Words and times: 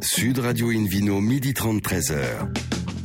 Sud 0.00 0.38
Radio 0.38 0.68
Invino, 0.70 1.20
midi 1.20 1.54
30, 1.54 1.82
13h. 1.82 2.14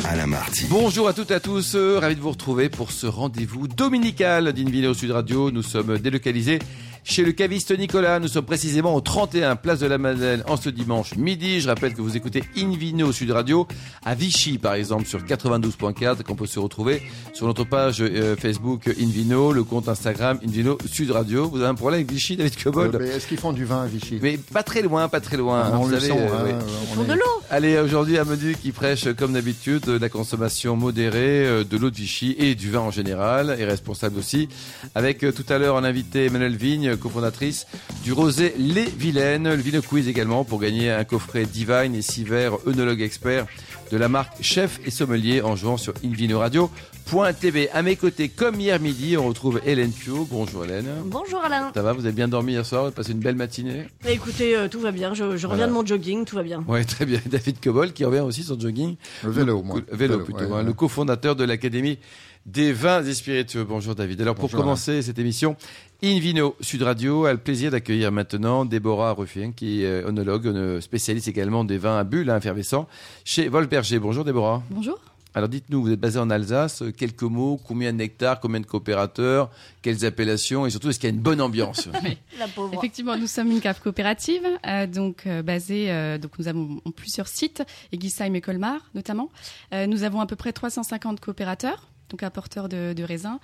Alain 0.06 0.28
Marty. 0.28 0.66
Bonjour 0.70 1.08
à 1.08 1.14
toutes 1.14 1.32
et 1.32 1.36
à 1.36 1.40
tous, 1.40 1.76
euh, 1.76 1.98
ravi 2.00 2.16
de 2.16 2.22
vous 2.22 2.30
retrouver 2.32 2.70
pour 2.70 2.92
ce 2.92 3.08
rendez-vous 3.08 3.68
dominical 3.68 4.54
d'Invino 4.54 4.94
Sud 4.94 5.12
Radio. 5.12 5.50
Nous 5.50 5.64
sommes 5.64 5.98
délocalisés 5.98 6.60
chez 7.04 7.24
le 7.24 7.32
caviste 7.34 7.78
Nicolas. 7.78 8.20
Nous 8.20 8.28
sommes 8.28 8.46
précisément 8.46 8.96
au 8.96 9.02
31 9.02 9.56
Place 9.56 9.80
de 9.80 9.88
la 9.88 9.98
Madeleine 9.98 10.44
en 10.48 10.58
ce 10.58 10.70
dimanche 10.70 11.16
midi. 11.16 11.60
Je 11.62 11.68
rappelle 11.68 11.94
que 11.94 12.02
vous 12.02 12.16
écoutez 12.16 12.44
Invino 12.58 13.12
Sud 13.12 13.32
Radio 13.32 13.68
à 14.06 14.16
Vichy, 14.16 14.58
par 14.58 14.74
exemple, 14.76 15.06
sur 15.06 15.20
92.4, 15.20 16.24
qu'on 16.24 16.36
peut 16.36 16.46
se 16.48 16.60
retrouver 16.60 17.02
sur 17.34 17.46
notre 17.48 17.64
page 17.66 18.02
euh, 18.02 18.36
Facebook 18.36 18.88
Invino, 19.00 19.52
le 19.52 19.64
compte 19.64 19.90
Instagram 19.90 20.40
Invino 20.46 20.78
Sud 20.90 21.12
Radio. 21.12 21.50
Vous 21.50 21.58
avez 21.58 21.68
un 21.68 21.76
problème 21.76 22.00
avec 22.02 22.12
Vichy, 22.12 22.38
David 22.38 22.62
Cobold 22.62 22.98
Mais 23.00 23.08
Est-ce 23.10 23.28
qu'ils 23.28 23.38
font 23.38 23.54
du 23.54 23.66
vin 23.66 23.84
à 23.84 23.88
Vichy? 23.88 24.20
Mais 24.22 24.38
pas 24.38 24.64
très 24.64 24.82
loin, 24.82 25.08
pas 25.10 25.20
très 25.22 25.38
loin. 25.38 25.72
On 25.74 25.84
Vous 25.84 25.90
le 25.90 26.00
savez, 26.00 26.14
sent, 26.14 26.20
euh, 26.20 26.28
hein, 26.34 26.44
oui. 26.46 26.52
on 26.92 26.96
Pour 26.96 27.04
est- 27.04 27.08
de 27.08 27.14
l'eau. 27.14 27.20
Allez, 27.50 27.78
aujourd'hui, 27.78 28.18
un 28.18 28.24
menu 28.24 28.56
qui 28.60 28.72
prêche, 28.72 29.08
comme 29.14 29.34
d'habitude, 29.34 29.88
la 29.88 30.10
consommation 30.10 30.76
modérée 30.76 31.46
euh, 31.46 31.64
de 31.64 31.78
l'eau 31.78 31.90
de 31.92 31.96
Vichy 31.96 32.36
et 32.40 32.56
du 32.56 32.72
vin 32.72 32.80
en 32.80 32.92
général, 32.92 33.56
et 33.60 33.66
responsable 33.66 34.18
aussi, 34.18 34.48
avec 34.96 35.24
euh, 35.24 35.32
tout 35.32 35.46
à 35.50 35.58
l'heure 35.58 35.78
un 35.78 35.84
invité, 35.84 36.26
Emmanuel 36.26 36.56
Vigne, 36.56 36.93
cofondatrice 36.98 37.66
du 38.04 38.14
Rosé 38.14 38.54
Les 38.58 38.86
Vilaines, 38.86 39.50
le 39.50 39.62
Vino 39.62 39.82
Quiz 39.82 40.08
également, 40.08 40.44
pour 40.44 40.60
gagner 40.60 40.92
un 40.92 41.04
coffret 41.04 41.46
Divine 41.46 41.96
et 41.96 42.02
six 42.02 42.24
verres 42.24 42.58
œnologue 42.68 43.02
expert 43.02 43.46
de 43.92 43.98
la 43.98 44.10
marque 44.10 44.34
Chef 44.42 44.80
et 44.86 44.92
Sommelier 44.92 45.42
en 45.42 45.56
jouant 45.56 45.78
sur 45.78 45.94
invinoradio.tv. 46.04 47.70
À 47.72 47.82
mes 47.82 47.96
côtés, 47.96 48.30
comme 48.30 48.60
hier 48.60 48.80
midi, 48.80 49.18
on 49.18 49.28
retrouve 49.28 49.62
Hélène 49.66 49.92
Pio. 49.92 50.28
Bonjour 50.30 50.66
Hélène. 50.66 50.88
Bonjour 51.06 51.44
Alain. 51.44 51.72
Ça 51.74 51.82
va, 51.82 51.94
vous 51.94 52.06
avez 52.06 52.14
bien 52.16 52.28
dormi 52.28 52.54
hier 52.54 52.66
soir, 52.66 52.82
vous 52.82 52.88
avez 52.88 52.96
passé 52.96 53.12
une 53.12 53.20
belle 53.20 53.36
matinée? 53.36 53.86
Écoutez, 54.08 54.56
euh, 54.56 54.68
tout 54.68 54.80
va 54.80 54.92
bien. 54.92 55.14
Je, 55.14 55.38
je 55.38 55.48
reviens 55.48 55.48
Voilà. 55.48 55.68
de 55.68 55.72
mon 55.74 55.86
jogging, 55.86 56.26
tout 56.26 56.36
va 56.36 56.44
bien. 56.44 56.64
Oui, 56.68 56.86
très 56.86 57.06
bien. 57.06 57.20
David 57.26 57.60
Cobol 57.62 57.94
qui 57.94 58.06
revient 58.06 58.22
aussi 58.22 58.44
sur 58.44 58.60
jogging. 58.60 58.96
Le 59.24 59.32
vélo, 59.32 59.62
moi. 59.62 59.80
Le 59.92 59.98
vélo, 59.98 60.20
plutôt, 60.20 60.40
ouais, 60.40 60.46
hein, 60.46 60.56
ouais. 60.58 60.64
le 60.64 60.74
cofondateur 60.74 61.36
de 61.36 61.44
l'Académie 61.44 62.00
des 62.46 62.74
vins 62.74 63.04
et 63.04 63.14
spiritueux. 63.14 63.64
Bonjour 63.64 63.96
David. 63.96 64.22
Alors 64.22 64.36
pour 64.36 64.50
Bonjour, 64.50 64.62
commencer 64.62 65.02
cette 65.02 65.20
émission, 65.20 65.56
Invino 66.04 66.56
Sud 66.60 66.82
Radio 66.84 67.26
a 67.26 67.32
le 67.32 67.40
plaisir 67.40 67.72
d'accueillir 67.72 68.12
maintenant 68.12 68.66
Déborah 68.66 69.14
Ruffin, 69.14 69.52
qui 69.56 69.84
est 69.84 70.04
onologue, 70.04 70.46
une 70.46 70.82
spécialiste 70.82 71.28
également 71.28 71.64
des 71.64 71.78
vins 71.78 71.98
à 71.98 72.04
bulles 72.04 72.30
hein, 72.30 72.38
effervescents 72.38 72.88
chez 73.24 73.48
Volberger. 73.48 74.00
Bonjour 74.00 74.26
Déborah. 74.26 74.62
Bonjour. 74.70 75.00
Alors 75.36 75.50
dites-nous, 75.50 75.82
vous 75.82 75.92
êtes 75.92 76.00
basé 76.00 76.20
en 76.20 76.30
Alsace, 76.30 76.84
quelques 76.96 77.24
mots, 77.24 77.60
combien 77.66 77.92
d'hectares, 77.92 78.40
combien 78.40 78.60
de 78.60 78.68
coopérateurs, 78.68 79.50
quelles 79.82 80.06
appellations 80.06 80.68
et 80.68 80.70
surtout 80.70 80.90
est-ce 80.90 81.00
qu'il 81.00 81.10
y 81.10 81.12
a 81.12 81.16
une 81.16 81.22
bonne 81.22 81.42
ambiance? 81.42 81.90
La 82.40 82.48
pauvre. 82.48 82.74
Effectivement, 82.76 83.18
nous 83.18 83.26
sommes 83.26 83.50
une 83.50 83.60
cave 83.60 83.82
coopérative, 83.82 84.46
euh, 84.68 84.86
donc 84.86 85.26
euh, 85.26 85.42
basée, 85.42 85.92
euh, 85.92 86.20
donc 86.20 86.38
nous 86.38 86.48
avons 86.48 86.82
plusieurs 86.96 87.28
sites, 87.28 87.64
Egisheim 87.92 88.36
et 88.36 88.42
Colmar 88.42 88.92
notamment. 88.94 89.32
Euh, 89.74 89.88
nous 89.88 90.04
avons 90.04 90.20
à 90.20 90.28
peu 90.28 90.36
près 90.36 90.54
350 90.54 91.20
coopérateurs. 91.20 91.88
Donc 92.14 92.22
apporteurs 92.22 92.70
de, 92.70 92.94
de 92.94 93.04
raisins, 93.04 93.40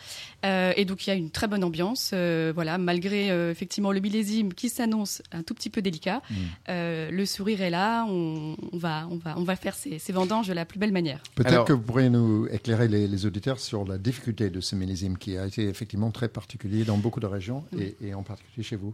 Euh, 0.45 0.73
et 0.78 0.86
donc 0.86 1.06
il 1.06 1.09
y 1.09 1.14
a 1.14 1.16
une 1.16 1.31
très 1.31 1.48
bonne 1.48 1.64
ambiance, 1.64 2.12
euh, 2.14 2.52
voilà, 2.53 2.78
malgré 2.78 3.31
euh, 3.31 3.50
effectivement 3.52 3.92
le 3.92 4.00
millésime 4.00 4.53
qui 4.53 4.70
s'annonce 4.70 5.23
un 5.31 5.42
tout 5.42 5.56
petit 5.56 5.72
peu 5.72 5.81
délicat, 5.81 6.22
euh, 6.70 7.09
le 7.09 7.25
sourire 7.25 7.62
est 7.64 7.72
là, 7.72 8.06
on, 8.08 8.56
on 8.72 8.78
va, 8.78 9.08
on 9.09 9.17
va, 9.17 9.34
on 9.38 9.44
va 9.44 9.56
faire 9.56 9.73
ces, 9.73 9.97
ces 9.97 10.14
vendanges 10.14 10.47
de 10.47 10.53
la 10.53 10.66
plus 10.66 10.78
belle 10.78 10.92
manière. 10.92 11.22
Peut-être 11.34 11.66
que 11.66 11.73
vous 11.73 11.81
pourriez 11.81 12.09
nous 12.12 12.45
éclairer 12.52 12.88
les, 12.88 13.08
les 13.08 13.25
auditeurs 13.25 13.59
sur 13.59 13.86
la 13.86 13.97
difficulté 13.97 14.52
de 14.52 14.62
ce 14.62 14.75
millésime 14.75 15.17
qui 15.17 15.36
a 15.36 15.47
été 15.47 15.67
effectivement 15.67 16.12
très 16.12 16.30
particulier 16.30 16.84
dans 16.86 16.97
beaucoup 16.97 17.20
de 17.20 17.25
régions 17.28 17.64
et, 17.78 17.95
et 18.08 18.14
en 18.14 18.22
particulier 18.22 18.64
chez 18.64 18.75
vous. 18.75 18.94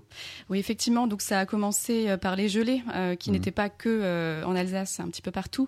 Oui, 0.50 0.58
effectivement. 0.60 1.06
Donc, 1.06 1.22
ça 1.22 1.40
a 1.42 1.46
commencé 1.46 2.16
par 2.22 2.38
les 2.38 2.48
gelées, 2.48 2.82
euh, 2.94 3.16
qui 3.16 3.30
Mhm. 3.30 3.36
n'étaient 3.36 3.52
pas 3.52 3.68
que 3.70 3.90
euh, 3.90 4.46
en 4.46 4.56
Alsace, 4.56 5.02
un 5.02 5.10
petit 5.10 5.22
peu 5.22 5.32
partout. 5.32 5.68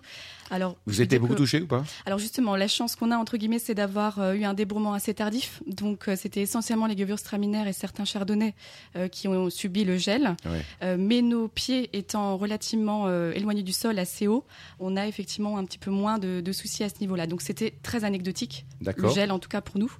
Alors, 0.50 0.76
Vous 0.86 1.00
étiez 1.02 1.18
beaucoup 1.18 1.34
que- 1.34 1.38
touché 1.38 1.60
ou 1.60 1.66
pas? 1.66 1.84
Alors, 2.06 2.18
justement, 2.18 2.56
la 2.56 2.68
chance 2.68 2.96
qu'on 2.96 3.10
a 3.10 3.16
entre 3.16 3.36
guillemets, 3.36 3.58
c'est 3.58 3.74
d'avoir 3.74 4.18
euh, 4.18 4.32
eu 4.34 4.44
un 4.44 4.54
débourrement 4.54 4.94
assez 4.94 5.12
tardif. 5.14 5.62
Donc, 5.66 6.08
euh, 6.08 6.16
c'était 6.16 6.40
essentiellement 6.40 6.86
les 6.86 6.96
gewürztraminer 6.96 7.68
et 7.68 7.72
certains 7.72 8.04
chardonnays 8.04 8.54
euh, 8.96 9.08
qui 9.08 9.28
ont 9.28 9.50
subi 9.50 9.84
le 9.84 9.96
gel. 9.98 10.36
Ouais. 10.46 10.96
Mais 10.96 11.22
nos 11.22 11.48
pieds 11.48 11.90
étant 11.92 12.36
relativement 12.36 13.08
éloignés 13.32 13.62
du 13.62 13.72
sol, 13.72 13.98
assez 13.98 14.26
haut, 14.26 14.44
on 14.80 14.96
a 14.96 15.06
effectivement 15.06 15.58
un 15.58 15.64
petit 15.64 15.78
peu 15.78 15.90
moins 15.90 16.18
de, 16.18 16.40
de 16.40 16.52
soucis 16.52 16.84
à 16.84 16.88
ce 16.88 16.94
niveau-là. 17.00 17.26
Donc, 17.26 17.42
c'était 17.42 17.74
très 17.82 18.04
anecdotique 18.04 18.64
le 18.80 19.08
gel 19.10 19.30
en 19.32 19.38
tout 19.38 19.48
cas 19.48 19.60
pour 19.60 19.78
nous. 19.78 19.92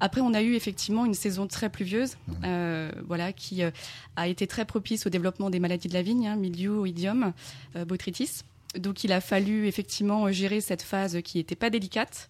Après, 0.00 0.20
on 0.20 0.32
a 0.32 0.42
eu 0.42 0.54
effectivement 0.54 1.04
une 1.06 1.14
saison 1.14 1.48
très 1.48 1.70
pluvieuse, 1.70 2.16
euh, 2.44 2.92
voilà, 3.08 3.32
qui 3.32 3.64
euh, 3.64 3.70
a 4.14 4.28
été 4.28 4.46
très 4.46 4.64
propice 4.64 5.06
au 5.06 5.10
développement 5.10 5.50
des 5.50 5.58
maladies 5.58 5.88
de 5.88 5.94
la 5.94 6.02
vigne, 6.02 6.28
hein, 6.28 6.36
mildiou, 6.36 6.86
idiome, 6.86 7.32
euh, 7.74 7.84
botrytis. 7.84 8.42
Donc, 8.76 9.04
il 9.04 9.12
a 9.12 9.20
fallu 9.20 9.66
effectivement 9.66 10.30
gérer 10.30 10.60
cette 10.60 10.82
phase 10.82 11.20
qui 11.22 11.38
n'était 11.38 11.56
pas 11.56 11.70
délicate. 11.70 12.28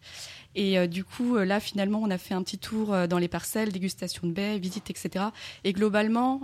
Et 0.55 0.79
euh, 0.79 0.87
du 0.87 1.05
coup, 1.05 1.37
euh, 1.37 1.45
là, 1.45 1.61
finalement, 1.61 2.01
on 2.03 2.11
a 2.11 2.19
fait 2.19 2.35
un 2.35 2.43
petit 2.43 2.59
tour 2.59 2.93
euh, 2.93 3.07
dans 3.07 3.19
les 3.19 3.29
parcelles, 3.29 3.71
dégustation 3.71 4.27
de 4.27 4.33
baies, 4.33 4.59
visite, 4.59 4.91
etc. 4.91 5.27
Et 5.65 5.73
globalement, 5.73 6.41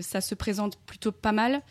ça 0.00 0.20
se 0.20 0.34
présente 0.34 0.78
plutôt 0.86 1.12
pas 1.12 1.32
mal. 1.32 1.62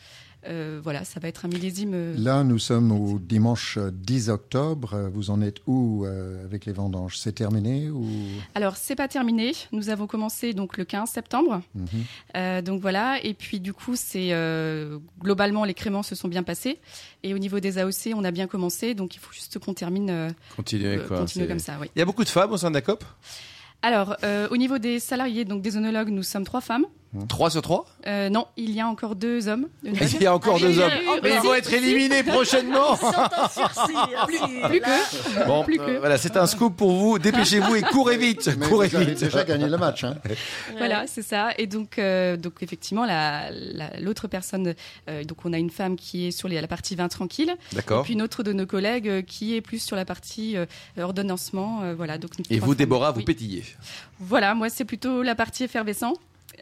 Euh, 0.47 0.79
voilà, 0.83 1.03
ça 1.03 1.19
va 1.19 1.27
être 1.27 1.45
un 1.45 1.47
millésime. 1.49 1.91
euh, 1.93 2.15
Là, 2.17 2.43
nous 2.43 2.59
sommes 2.59 2.91
au 2.91 3.19
dimanche 3.19 3.77
euh, 3.77 3.91
10 3.91 4.29
octobre. 4.29 5.09
Vous 5.13 5.29
en 5.29 5.41
êtes 5.41 5.57
où 5.67 6.05
euh, 6.05 6.43
avec 6.45 6.65
les 6.65 6.73
vendanges? 6.73 7.17
C'est 7.17 7.33
terminé 7.33 7.89
ou? 7.89 8.05
Alors, 8.55 8.77
c'est 8.77 8.95
pas 8.95 9.07
terminé. 9.07 9.51
Nous 9.71 9.89
avons 9.89 10.07
commencé 10.07 10.53
donc 10.53 10.77
le 10.77 10.85
15 10.85 11.09
septembre. 11.09 11.61
Mhm. 11.75 11.87
Euh, 12.35 12.61
donc 12.61 12.81
voilà. 12.81 13.19
Et 13.23 13.33
puis 13.33 13.59
du 13.59 13.73
coup, 13.73 13.95
c'est 13.95 14.29
euh, 14.31 14.99
globalement 15.21 15.65
les 15.65 15.73
créments 15.73 16.03
se 16.03 16.15
sont 16.15 16.27
bien 16.27 16.43
passés. 16.43 16.79
Et 17.23 17.33
au 17.33 17.37
niveau 17.37 17.59
des 17.59 17.77
AOC, 17.77 18.13
on 18.15 18.23
a 18.23 18.31
bien 18.31 18.47
commencé. 18.47 18.93
Donc 18.93 19.15
il 19.15 19.19
faut 19.19 19.33
juste 19.33 19.59
qu'on 19.59 19.73
termine, 19.73 20.09
euh, 20.09 20.29
euh, 20.73 21.07
quoi. 21.07 21.17
continuer 21.19 21.47
comme 21.47 21.59
ça. 21.59 21.73
Oui. 21.81 21.87
Il 21.95 21.99
y 21.99 22.01
a 22.01 22.05
beaucoup 22.05 22.23
de 22.23 22.29
femmes 22.29 22.51
au 22.51 22.57
sein 22.57 22.69
de 22.69 22.75
la 22.75 22.81
COP? 22.81 23.03
Alors, 23.83 24.15
euh, 24.23 24.47
au 24.49 24.57
niveau 24.57 24.79
des 24.79 24.99
salariés, 24.99 25.45
donc 25.45 25.61
des 25.61 25.77
onologues, 25.77 26.09
nous 26.09 26.23
sommes 26.23 26.43
trois 26.45 26.61
femmes. 26.61 26.85
3 27.29 27.49
sur 27.49 27.61
3 27.61 27.85
Euh, 28.05 28.29
non, 28.29 28.45
il 28.57 28.71
y 28.71 28.79
a 28.81 28.87
encore 28.87 29.15
deux 29.15 29.47
hommes. 29.47 29.67
Il 29.83 30.21
y 30.21 30.25
a 30.27 30.33
encore 30.33 30.57
Ah, 30.57 30.67
deux 30.67 30.79
hommes. 30.79 30.91
a 30.91 30.97
eu- 31.17 31.21
Mais 31.23 31.33
ils 31.35 31.39
vont 31.41 31.53
être 31.53 31.71
éliminés 31.73 32.23
prochainement. 32.23 32.93
Hein, 33.01 33.29
plus 34.67 34.79
là. 34.79 35.45
Bon, 35.45 35.63
Plus 35.63 35.77
que. 35.77 35.83
euh, 35.83 35.99
voilà, 35.99 36.17
c'est 36.17 36.37
un 36.37 36.45
scoop 36.45 36.75
pour 36.75 36.91
vous. 36.91 37.19
Dépêchez-vous 37.19 37.75
et 37.75 37.81
courez 37.81 38.17
vite. 38.17 38.49
Mais 38.57 38.67
courez 38.67 38.87
vous 38.87 38.95
avez 38.97 39.05
vite. 39.05 39.19
déjà 39.23 39.43
gagné 39.43 39.67
le 39.67 39.77
match. 39.77 40.03
Hein. 40.03 40.15
Voilà, 40.77 41.07
c'est 41.07 41.21
ça. 41.21 41.49
Et 41.57 41.67
donc, 41.67 41.97
euh, 41.99 42.37
donc 42.37 42.55
effectivement, 42.61 43.05
la- 43.05 43.49
la- 43.51 43.99
l'autre 43.99 44.27
personne, 44.27 44.73
euh, 45.09 45.23
donc 45.23 45.45
on 45.45 45.53
a 45.53 45.57
une 45.57 45.69
femme 45.71 45.95
qui 45.95 46.27
est 46.27 46.31
sur 46.31 46.47
les- 46.47 46.59
la 46.61 46.67
partie 46.67 46.95
vin 46.95 47.07
tranquille, 47.07 47.55
et 47.71 47.75
D'accord. 47.75 48.03
puis 48.03 48.13
une 48.13 48.21
autre 48.21 48.43
de 48.43 48.53
nos 48.53 48.65
collègues 48.65 49.07
euh, 49.09 49.21
qui 49.21 49.55
est 49.55 49.61
plus 49.61 49.79
sur 49.79 49.95
la 49.95 50.05
partie 50.05 50.55
euh, 50.57 50.65
ordonnancement. 50.99 51.81
euh, 51.83 51.95
voilà. 51.95 52.17
Donc 52.17 52.31
Et 52.49 52.59
vous, 52.59 52.67
femmes. 52.67 52.75
Déborah, 52.75 53.11
vous 53.11 53.23
pétillez. 53.23 53.63
Voilà, 54.19 54.53
moi 54.55 54.69
c'est 54.69 54.85
plutôt 54.85 55.21
la 55.23 55.35
partie 55.35 55.63
effervescent. 55.63 56.13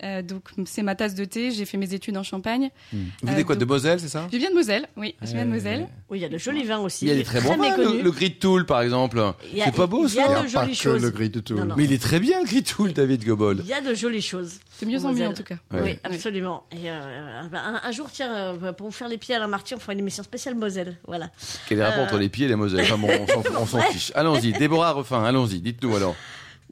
Euh, 0.03 0.21
donc 0.21 0.43
c'est 0.65 0.83
ma 0.83 0.95
tasse 0.95 1.15
de 1.15 1.25
thé. 1.25 1.51
J'ai 1.51 1.65
fait 1.65 1.77
mes 1.77 1.93
études 1.93 2.17
en 2.17 2.23
Champagne. 2.23 2.69
Vous 2.91 2.97
Euh, 2.99 3.31
venez 3.31 3.43
quoi 3.43 3.55
de 3.55 3.65
Moselle, 3.65 3.99
c'est 3.99 4.09
ça? 4.09 4.27
Je 4.31 4.37
viens 4.37 4.49
de 4.49 4.55
Moselle. 4.55 4.87
Oui, 4.97 5.15
je 5.21 5.27
viens 5.33 5.45
de 5.45 5.51
Moselle. 5.51 5.87
Oui, 6.09 6.19
il 6.19 6.21
y 6.21 6.25
a 6.25 6.29
de 6.29 6.37
jolis 6.37 6.63
vins 6.63 6.79
aussi. 6.79 7.05
Il 7.05 7.09
y 7.09 7.11
a 7.11 7.15
des 7.15 7.23
très 7.23 7.41
bons 7.41 7.55
vins, 7.57 7.77
le, 7.77 8.01
le 8.01 8.11
Gris 8.11 8.35
Tool, 8.35 8.65
par 8.65 8.81
exemple. 8.81 9.21
Il 9.51 9.57
y 9.57 9.61
a- 9.61 9.65
C'est 9.65 9.71
pas 9.75 9.87
beau, 9.87 10.07
il 10.07 10.13
y 10.13 10.19
a 10.19 10.23
ça 10.23 10.27
de 10.27 10.27
Il 10.27 10.29
n'y 10.29 10.35
a 10.35 10.41
pas 10.41 10.47
jolies 10.65 10.71
que 10.77 10.77
choses. 10.83 11.01
le 11.01 11.09
gris 11.11 11.29
de 11.29 11.39
tout. 11.39 11.55
Non, 11.55 11.65
non. 11.65 11.75
Mais 11.77 11.85
il 11.85 11.93
est 11.93 12.01
très 12.01 12.19
bien, 12.19 12.39
le 12.41 12.45
Gris 12.45 12.63
Tool, 12.63 12.93
David 12.93 13.25
Gobol. 13.25 13.57
Il 13.61 13.67
y 13.67 13.73
a 13.73 13.81
de 13.81 13.93
jolies 13.93 14.21
choses. 14.21 14.59
C'est 14.77 14.85
mieux 14.85 14.97
en 14.99 15.07
mieux 15.07 15.11
Moselle. 15.13 15.27
en 15.29 15.33
tout 15.33 15.43
cas. 15.43 15.55
Oui, 15.73 15.97
absolument. 16.03 16.63
Et 16.71 16.89
euh, 16.89 17.41
un, 17.53 17.81
un 17.83 17.91
jour, 17.91 18.07
tiens, 18.11 18.55
pour 18.77 18.87
vous 18.87 18.93
faire 18.93 19.07
les 19.07 19.17
pieds 19.17 19.35
à 19.35 19.39
la 19.39 19.47
Marty, 19.47 19.75
on 19.75 19.79
fera 19.79 19.93
une 19.93 19.99
émission 19.99 20.23
spéciale 20.23 20.55
Moselle. 20.55 20.97
Voilà. 21.07 21.29
Quel 21.67 21.77
est 21.77 21.81
le 21.81 21.87
rapport 21.87 22.03
entre 22.03 22.17
les 22.17 22.29
pieds 22.29 22.45
et 22.45 22.49
les 22.49 22.55
Moselle 22.55 22.81
Enfin 22.83 22.97
bon, 22.97 23.07
on 23.09 23.27
s'en- 23.27 23.61
on 23.61 23.65
s'en 23.65 23.81
fiche. 23.91 24.11
Allons-y, 24.15 24.51
Déborah 24.51 24.91
Refin, 24.91 25.23
allons-y. 25.23 25.59
Dites-nous 25.61 25.95
alors. 25.95 26.15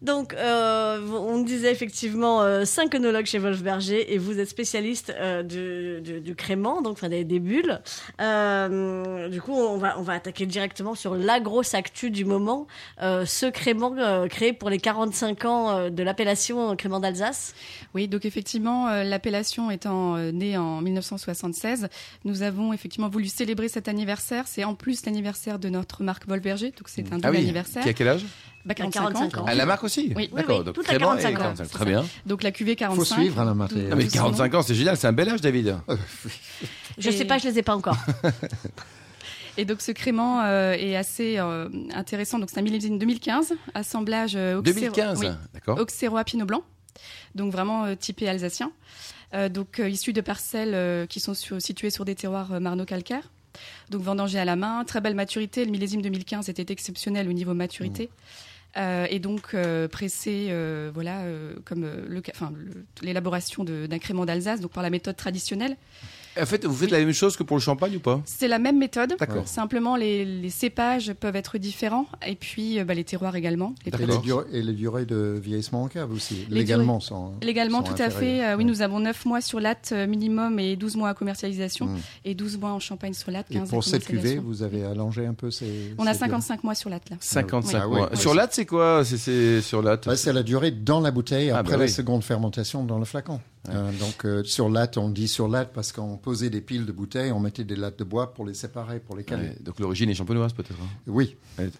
Donc, 0.03 0.33
euh, 0.33 0.99
on 1.11 1.41
disait 1.41 1.71
effectivement 1.71 2.41
euh, 2.41 2.65
cinq 2.65 2.93
œnologues 2.93 3.25
chez 3.25 3.39
Wolfberger 3.39 4.13
et 4.13 4.17
vous 4.17 4.37
êtes 4.39 4.49
spécialiste 4.49 5.13
euh, 5.17 5.43
du, 5.43 6.01
du, 6.01 6.19
du 6.19 6.35
crément, 6.35 6.81
donc 6.81 6.93
enfin, 6.93 7.07
des, 7.09 7.23
des 7.23 7.39
bulles. 7.39 7.79
Euh, 8.21 9.29
du 9.29 9.41
coup, 9.41 9.53
on 9.53 9.77
va, 9.77 9.97
on 9.97 10.01
va 10.01 10.13
attaquer 10.13 10.45
directement 10.45 10.93
sur 10.95 11.15
la 11.15 11.39
grosse 11.39 11.73
actu 11.73 12.11
du 12.11 12.25
moment, 12.25 12.67
euh, 13.01 13.25
ce 13.25 13.45
crément 13.45 13.95
euh, 13.97 14.27
créé 14.27 14.53
pour 14.53 14.69
les 14.69 14.77
45 14.79 15.45
ans 15.45 15.69
euh, 15.71 15.89
de 15.89 16.03
l'appellation 16.03 16.75
crément 16.75 16.99
d'Alsace. 16.99 17.53
Oui, 17.93 18.07
donc 18.07 18.25
effectivement, 18.25 18.89
euh, 18.89 19.03
l'appellation 19.03 19.71
étant 19.71 20.15
euh, 20.17 20.31
née 20.31 20.57
en 20.57 20.81
1976, 20.81 21.87
nous 22.25 22.41
avons 22.41 22.73
effectivement 22.73 23.09
voulu 23.09 23.27
célébrer 23.27 23.69
cet 23.69 23.87
anniversaire. 23.87 24.45
C'est 24.47 24.63
en 24.63 24.75
plus 24.75 25.05
l'anniversaire 25.05 25.59
de 25.59 25.69
notre 25.69 26.03
marque 26.03 26.27
Volberger, 26.27 26.71
donc 26.71 26.87
c'est 26.87 27.07
un 27.13 27.15
double 27.15 27.21
Ah 27.27 27.31
oui, 27.31 27.37
anniversaire. 27.37 27.83
qui 27.83 27.89
a 27.89 27.93
quel 27.93 28.07
âge? 28.09 28.25
Bah, 28.65 28.73
45, 28.75 29.01
45 29.13 29.37
ans. 29.37 29.41
ans. 29.41 29.45
À 29.45 29.55
la 29.55 29.65
marque 29.65 29.83
aussi 29.83 30.13
Oui. 30.15 30.29
D'accord, 30.33 30.59
oui, 30.59 30.65
donc 30.65 30.75
toute 30.75 30.85
à 30.89 30.93
Crément 30.95 31.15
et 31.17 31.21
45 31.21 31.35
ans, 31.35 31.41
45, 31.43 31.63
c'est 31.65 31.71
Très 31.71 31.85
bien. 31.85 32.05
Donc 32.25 32.43
la 32.43 32.51
cuvée 32.51 32.75
45. 32.77 32.95
faut 33.03 33.13
suivre, 33.21 33.53
Maté. 33.53 33.75
Donc, 33.75 33.83
Ah, 33.91 33.95
mais 33.95 34.03
doucement. 34.05 34.21
45 34.23 34.53
ans, 34.55 34.61
c'est 34.61 34.75
génial, 34.75 34.95
c'est 34.97 35.07
un 35.07 35.11
bel 35.13 35.27
âge, 35.29 35.41
David. 35.41 35.77
Je 36.97 37.09
sais 37.11 37.25
pas, 37.25 37.37
je 37.39 37.47
les 37.47 37.59
ai 37.59 37.63
pas 37.63 37.75
encore. 37.75 37.97
Et 39.57 39.65
donc 39.65 39.81
ce 39.81 39.91
crément 39.91 40.41
euh, 40.41 40.73
est 40.73 40.95
assez 40.95 41.37
euh, 41.37 41.69
intéressant. 41.93 42.39
Donc 42.39 42.49
c'est 42.51 42.59
un 42.59 42.63
millésime 42.63 42.97
2015, 42.97 43.53
assemblage 43.75 44.33
euh, 44.35 44.57
Auxerrois- 44.59 44.73
2015, 44.91 45.19
oui, 45.19 45.27
d'accord. 45.53 45.79
Auxerrois 45.79 46.23
Pinot 46.23 46.45
Blanc, 46.45 46.63
donc 47.35 47.51
vraiment 47.51 47.85
euh, 47.85 47.95
typé 47.95 48.27
alsacien. 48.27 48.71
Euh, 49.35 49.49
donc 49.49 49.79
euh, 49.79 49.89
issu 49.89 50.11
de 50.13 50.21
parcelles 50.21 50.73
euh, 50.73 51.05
qui 51.05 51.19
sont 51.19 51.33
sur- 51.35 51.61
situées 51.61 51.91
sur 51.91 52.03
des 52.05 52.15
terroirs 52.15 52.51
euh, 52.53 52.59
marno-calcaires. 52.59 53.29
Donc 53.91 54.01
vendangé 54.01 54.39
à 54.39 54.45
la 54.45 54.55
main, 54.55 54.83
très 54.85 55.01
belle 55.01 55.13
maturité. 55.15 55.65
Le 55.65 55.71
millésime 55.71 56.01
2015 56.01 56.49
était 56.49 56.71
exceptionnel 56.73 57.27
au 57.29 57.33
niveau 57.33 57.53
maturité. 57.53 58.09
Euh, 58.75 59.05
et 59.09 59.19
donc 59.19 59.53
euh, 59.53 59.87
pressé, 59.87 60.47
euh, 60.49 60.89
voilà, 60.93 61.21
euh, 61.21 61.53
comme 61.63 61.87
l'élaboration 63.01 63.63
d'un 63.63 63.99
crément 63.99 64.25
d'Alsace, 64.25 64.61
donc 64.61 64.71
par 64.71 64.83
la 64.83 64.89
méthode 64.89 65.15
traditionnelle. 65.15 65.77
En 66.41 66.45
fait, 66.45 66.65
vous 66.65 66.73
faites 66.75 66.91
la 66.91 66.99
même 66.99 67.13
chose 67.13 67.37
que 67.37 67.43
pour 67.43 67.57
le 67.57 67.61
champagne 67.61 67.95
ou 67.95 67.99
pas? 67.99 68.21
C'est 68.25 68.47
la 68.47 68.59
même 68.59 68.77
méthode. 68.79 69.15
D'accord. 69.19 69.47
Simplement, 69.47 69.95
les, 69.95 70.25
les 70.25 70.49
cépages 70.49 71.13
peuvent 71.13 71.35
être 71.35 71.57
différents, 71.57 72.07
et 72.25 72.35
puis 72.35 72.79
euh, 72.79 72.83
bah, 72.85 72.93
les 72.93 73.03
terroirs 73.03 73.35
également. 73.35 73.75
Les 73.85 73.91
Et 73.93 74.05
les, 74.05 74.17
durées, 74.17 74.45
et 74.51 74.61
les 74.61 74.73
durées 74.73 75.05
de 75.05 75.39
vieillissement 75.41 75.83
en 75.83 75.87
cave 75.87 76.11
aussi, 76.11 76.45
Les 76.49 76.59
légalement 76.59 76.99
sont. 76.99 77.33
Légalement, 77.41 77.85
sont 77.85 77.93
tout 77.93 78.01
à 78.01 78.09
fait. 78.09 78.43
Euh, 78.43 78.55
oui, 78.55 78.63
Ouais. 78.63 78.69
nous 78.69 78.81
avons 78.81 78.99
9 78.99 79.25
mois 79.25 79.41
sur 79.41 79.59
latte 79.59 79.89
euh, 79.93 80.07
minimum 80.07 80.59
et 80.59 80.75
12 80.75 80.95
mois 80.95 81.09
à 81.09 81.13
commercialisation, 81.13 81.85
Mm. 81.87 81.97
et 82.25 82.33
12 82.35 82.57
mois 82.57 82.71
en 82.71 82.79
champagne 82.79 83.13
sur 83.13 83.29
latte. 83.31 83.47
Et 83.51 83.55
15 83.55 83.67
à 83.67 83.69
pour 83.69 83.83
cette 83.83 84.05
cuvée, 84.05 84.37
vous 84.37 84.63
avez 84.63 84.83
allongé 84.85 85.25
un 85.25 85.33
peu 85.33 85.51
ces. 85.51 85.93
On 85.97 86.07
a 86.07 86.13
ces 86.13 86.19
durées 86.19 86.31
55 86.31 86.63
mois 86.63 86.75
sur 86.75 86.89
latte 86.89 87.09
là. 87.09 87.17
55 87.19 87.79
Ah 87.81 87.87
oui. 87.87 87.97
mois. 87.97 88.09
Oui. 88.11 88.17
Sur 88.17 88.33
latte, 88.33 88.53
c'est 88.53 88.65
quoi? 88.65 89.03
C'est- 89.05 89.17
C'est 89.17 89.61
sur 89.61 89.81
latte 89.81 90.07
c'est 90.15 90.33
la 90.33 90.43
durée 90.43 90.71
dans 90.71 90.99
la 90.99 91.11
bouteille 91.11 91.51
Ah, 91.51 91.57
après 91.59 91.73
bah 91.73 91.77
la 91.79 91.85
oui. 91.85 91.89
seconde 91.91 92.23
fermentation 92.23 92.83
dans 92.83 92.97
le 92.99 93.05
flacon. 93.05 93.39
Euh, 93.69 93.91
donc 93.99 94.25
euh, 94.25 94.43
sur 94.43 94.69
latte, 94.69 94.97
on 94.97 95.09
dit 95.09 95.27
sur 95.29 95.47
latte 95.47 95.71
parce 95.73 95.93
qu'on 95.93 96.17
posait 96.17 96.49
des 96.49 96.59
piles 96.59 96.85
de 96.85 96.91
bouteilles, 96.91 97.31
on 97.31 97.39
mettait 97.39 97.63
des 97.63 97.77
lattes 97.77 97.97
de 97.97 98.03
bois 98.03 98.33
pour 98.33 98.45
les 98.45 98.53
séparer, 98.53 98.99
pour 98.99 99.15
les 99.15 99.23
caler. 99.23 99.43
Ouais, 99.49 99.57
Donc 99.61 99.79
l'origine 99.79 100.09
est 100.09 100.13
champenoise 100.15 100.51
peut-être. 100.51 100.75
hein. 100.81 100.87
Oui, 101.07 101.37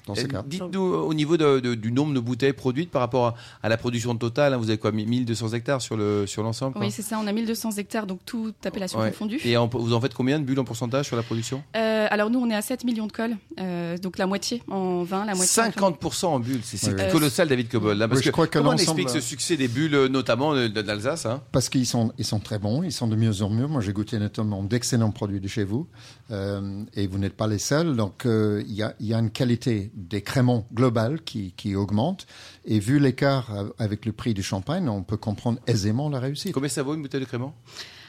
dans 0.07 0.15
ce 0.15 0.21
Et 0.21 0.27
cas. 0.29 0.43
Dites-nous 0.47 0.93
euh, 0.93 0.97
au 0.99 1.13
niveau 1.13 1.35
de- 1.35 1.59
de- 1.59 1.75
du 1.75 1.91
nombre 1.91 2.13
de 2.13 2.19
bouteilles 2.21 2.53
produites 2.53 2.89
par 2.89 3.01
rapport 3.01 3.25
à, 3.27 3.35
à 3.63 3.69
la 3.69 3.75
production 3.77 4.15
totale. 4.15 4.53
hein, 4.53 4.57
vous 4.57 4.69
avez 4.69 4.77
quoi 4.77 4.91
1200 4.93 5.49
hectares 5.53 5.81
sur 5.81 5.97
le 5.97 6.25
sur 6.25 6.41
l'ensemble 6.41 6.77
Oui, 6.79 6.89
c'est 6.89 7.01
ça. 7.01 7.19
On 7.21 7.27
a 7.27 7.33
1200 7.33 7.71
hectares, 7.71 8.07
donc 8.07 8.19
toute 8.25 8.65
appellation 8.65 8.99
Ouais. 8.99 9.09
confondue. 9.11 9.41
Et 9.43 9.57
en- 9.57 9.67
vous 9.67 9.93
en 9.93 9.99
faites 9.99 10.13
combien 10.13 10.39
de 10.39 10.45
bulles 10.45 10.59
en 10.59 10.63
pourcentage 10.63 11.07
sur 11.07 11.17
la 11.17 11.23
production? 11.23 11.63
Euh, 11.75 12.07
alors 12.09 12.29
nous, 12.29 12.39
on 12.39 12.49
est 12.49 12.55
à 12.55 12.61
7 12.61 12.85
millions 12.85 13.07
de 13.07 13.11
cols, 13.11 13.35
euh, 13.59 13.97
donc 13.97 14.17
la 14.17 14.25
moitié 14.25 14.63
en 14.69 15.03
vin, 15.03 15.25
la 15.25 15.35
moitié 15.35 15.61
en 15.61 15.65
50% 15.65 16.25
en 16.27 16.39
bulles, 16.39 16.61
c'est 16.63 17.11
colossal 17.11 17.49
David 17.49 17.67
Cobol. 17.69 17.97
là, 17.97 18.07
parce 18.07 18.19
Oui, 18.19 18.23
je 18.23 18.29
que 18.29 18.33
crois 18.33 18.47
que 18.47 18.57
comment 18.57 18.69
on 18.69 18.73
explique 18.73 19.09
ce 19.09 19.19
succès 19.19 19.57
des 19.57 19.67
bulles, 19.67 19.95
euh, 19.95 20.07
notamment 20.07 20.53
euh, 20.53 20.69
de- 20.69 20.81
d'Alsace 20.81 21.25
hein? 21.25 21.41
Parce 21.51 21.69
qu'ils 21.73 21.87
sont, 21.87 22.13
ils 22.19 22.25
sont 22.25 22.39
très 22.39 22.59
bons, 22.59 22.83
ils 22.83 22.91
sont 22.91 23.07
de 23.07 23.15
mieux 23.15 23.41
en 23.41 23.49
mieux. 23.49 23.65
Moi, 23.65 23.81
j'ai 23.81 23.93
goûté 23.93 24.19
notamment 24.19 24.63
d'excellents 24.63 25.11
produits 25.11 25.39
de 25.39 25.47
chez 25.47 25.63
vous. 25.63 25.87
Euh, 26.29 26.83
et 26.93 27.07
vous 27.07 27.17
n'êtes 27.17 27.33
pas 27.33 27.47
les 27.47 27.57
seuls. 27.57 27.95
Donc, 27.95 28.25
euh, 28.25 28.63
il 28.67 28.73
y, 28.73 28.83
a, 28.83 28.93
y 28.99 29.13
a 29.13 29.17
une 29.17 29.31
qualité 29.31 29.91
des 29.95 30.21
créments 30.21 30.67
globale 30.71 31.21
qui, 31.23 31.53
qui 31.57 31.75
augmente. 31.75 32.27
Et 32.65 32.79
vu 32.79 32.99
l'écart 32.99 33.53
euh, 33.55 33.69
avec 33.79 34.05
le 34.05 34.11
prix 34.11 34.35
du 34.35 34.43
champagne, 34.43 34.87
on 34.87 35.01
peut 35.01 35.17
comprendre 35.17 35.59
aisément 35.65 36.09
la 36.09 36.19
réussite. 36.19 36.53
Combien 36.53 36.69
ça 36.69 36.83
vaut 36.83 36.93
une 36.93 37.01
bouteille 37.01 37.21
de 37.21 37.25
crément 37.25 37.55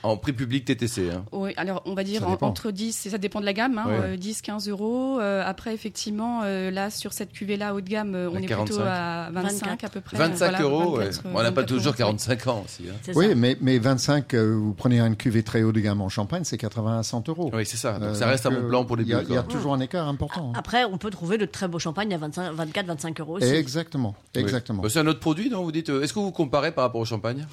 En 0.05 0.17
prix 0.19 0.33
public 0.35 0.65
TTC. 0.67 1.11
Hein. 1.11 1.25
Oui, 1.33 1.53
alors 1.57 1.83
on 1.87 1.95
va 1.95 2.05
dire 2.05 2.29
en- 2.29 2.37
entre 2.43 2.71
10, 2.71 3.07
et 3.07 3.11
ça 3.11 3.19
dépend 3.19 3.41
de 3.41 3.47
la 3.47 3.53
gamme, 3.55 3.79
hein, 3.79 3.85
Ouais. 3.89 3.99
euh, 4.13 4.17
10, 4.17 4.43
15 4.43 4.69
euros. 4.69 5.19
Euh, 5.19 5.43
après, 5.45 5.73
effectivement, 5.75 6.43
euh, 6.45 6.71
là, 6.71 6.91
sur 6.91 7.13
cette 7.13 7.33
cuvée-là, 7.33 7.75
haut 7.75 7.81
de 7.81 7.89
gamme, 7.89 8.15
euh, 8.15 8.29
on 8.31 8.37
À 8.37 8.41
est 8.41 8.47
45. 8.47 8.75
plutôt 8.75 8.83
à 8.89 9.31
25 9.33 9.67
24. 9.71 9.85
à 9.85 9.89
peu 9.89 10.01
près. 10.01 10.17
25 10.19 10.51
Voilà, 10.51 10.63
euros, 10.63 10.99
ouais. 10.99 11.05
24, 11.07 11.23
Bon, 11.25 11.29
on 11.31 11.33
n'a 11.33 11.39
pas 11.53 11.63
24 11.63 11.67
toujours 11.69 11.87
euros, 11.89 11.97
45 11.97 12.47
ans 12.49 12.63
aussi. 12.65 12.85
hein. 12.89 13.13
Oui, 13.15 13.29
ça. 13.31 13.35
mais, 13.35 13.57
mais 13.61 13.79
25, 13.79 14.35
euh, 14.35 14.55
vous 14.55 14.75
prenez 14.75 15.01
une 15.01 15.17
cuvée 15.17 15.43
très 15.43 15.63
haut 15.63 15.73
de 15.73 15.81
gamme 15.81 16.03
en 16.03 16.09
champagne, 16.11 16.45
c'est 16.45 16.59
80 16.59 16.99
à 16.99 17.03
100 17.03 17.29
euros. 17.31 17.51
Oui, 17.55 17.65
c'est 17.65 17.77
ça. 17.79 17.95
Donc 17.95 18.11
Euh, 18.11 18.15
ça 18.15 18.27
reste 18.27 18.45
bon 18.45 18.55
euh, 18.57 18.69
plan 18.69 18.85
pour 18.85 18.97
les 18.97 19.05
Il 19.05 19.09
y 19.09 19.15
a, 19.15 19.19
bulles. 19.19 19.27
il 19.31 19.35
y 19.35 19.39
a 19.39 19.43
quoi. 19.43 19.53
toujours 19.53 19.73
un 19.75 19.81
écart 19.81 20.07
important. 20.07 20.51
hein. 20.55 20.59
Après, 20.59 20.85
on 20.85 20.99
peut 20.99 21.11
trouver 21.11 21.39
de 21.39 21.47
très 21.47 21.67
beaux 21.67 21.79
champagnes 21.79 22.13
à 22.13 22.19
25 22.19 22.53
24-25 22.53 23.21
euros 23.21 23.37
aussi. 23.39 23.47
Exactement, 23.47 24.15
Oui. 24.37 24.43
exactement. 24.43 24.83
Bah, 24.83 24.89
c'est 24.91 24.99
un 25.01 25.07
autre 25.07 25.21
produit, 25.21 25.49
non 25.49 25.63
Vous 25.65 25.73
dites. 25.73 25.89
euh, 25.89 26.03
Est-ce 26.03 26.13
que 26.13 26.19
vous 26.19 26.31
comparez 26.33 26.73
par 26.73 26.85
rapport 26.85 27.01
au 27.01 27.05
champagne? 27.07 27.47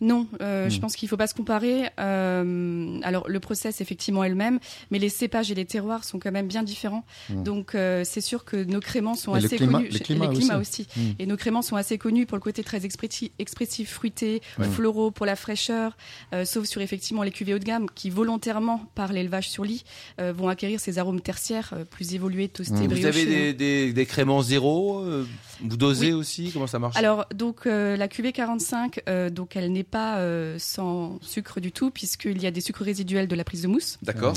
Non, 0.00 0.26
euh, 0.40 0.66
Hmm. 0.66 0.70
je 0.70 0.80
pense 0.80 0.96
qu'il 0.96 1.06
ne 1.06 1.10
faut 1.10 1.16
pas 1.16 1.26
se 1.26 1.34
comparer. 1.34 1.88
Euh, 2.00 2.98
alors, 3.02 3.28
le 3.28 3.40
process, 3.40 3.80
effectivement, 3.80 4.24
est 4.24 4.28
le 4.28 4.34
même, 4.34 4.58
mais 4.90 4.98
les 4.98 5.08
cépages 5.08 5.50
et 5.50 5.54
les 5.54 5.64
terroirs 5.64 6.04
sont 6.04 6.18
quand 6.18 6.32
même 6.32 6.46
bien 6.48 6.62
différents. 6.62 7.04
Donc, 7.30 7.74
euh, 7.74 8.02
c'est 8.04 8.20
sûr 8.20 8.44
que 8.44 8.56
nos 8.64 8.80
créments 8.80 9.14
sont 9.14 9.34
Et 9.36 9.40
le 9.40 9.46
assez 9.46 9.56
climat- 9.56 9.78
connus. 9.78 9.90
le 9.92 9.98
climat 10.34 10.58
aussi. 10.58 10.86
Mm. 10.96 11.00
Et 11.18 11.26
nos 11.26 11.36
créments 11.36 11.62
sont 11.62 11.76
assez 11.76 11.98
connus 11.98 12.26
pour 12.26 12.36
le 12.36 12.42
côté 12.42 12.62
très 12.64 12.80
expressi- 12.80 13.32
expressif, 13.38 13.90
fruité, 13.90 14.40
Ouais. 14.58 14.66
floraux, 14.66 15.10
pour 15.10 15.26
la 15.26 15.36
fraîcheur, 15.36 15.96
euh, 16.32 16.44
sauf 16.44 16.66
sur, 16.66 16.80
effectivement, 16.80 17.22
les 17.22 17.30
cuvées 17.30 17.54
haut 17.54 17.58
de 17.58 17.64
gamme 17.64 17.86
qui, 17.94 18.10
volontairement, 18.10 18.84
par 18.94 19.12
l'élevage 19.12 19.48
sur 19.50 19.64
lit, 19.64 19.84
euh, 20.20 20.32
vont 20.36 20.48
acquérir 20.48 20.80
ces 20.80 20.98
arômes 20.98 21.20
tertiaires 21.20 21.70
euh, 21.74 21.84
plus 21.84 22.14
évolués, 22.14 22.48
toastés, 22.48 22.74
Mm. 22.74 22.82
Vous 22.82 22.88
briochés, 22.88 23.06
avez 23.08 23.26
des, 23.26 23.52
des, 23.54 23.92
des 23.92 24.06
créments 24.06 24.42
zéro 24.42 25.00
euh, 25.00 25.26
Vous 25.62 25.76
dosez 25.76 26.12
aussi? 26.12 26.50
Comment 26.52 26.66
ça 26.66 26.78
marche? 26.78 26.96
Alors 26.96 27.26
donc 27.34 27.66
euh, 27.66 27.96
la 27.96 28.08
cuvée 28.08 28.32
45, 28.32 29.00
euh, 29.08 29.30
donc 29.30 29.56
elle 29.56 29.70
n'est 29.72 29.83
pas 29.84 30.18
euh, 30.18 30.56
sans 30.58 31.18
sucre 31.22 31.60
du 31.60 31.70
tout 31.72 31.90
puisqu'il 31.90 32.42
y 32.42 32.46
a 32.46 32.50
des 32.50 32.60
sucres 32.60 32.82
résiduels 32.84 33.28
de 33.28 33.34
la 33.36 33.44
prise 33.44 33.62
de 33.62 33.68
mousse, 33.68 33.98
D'accord. 34.02 34.34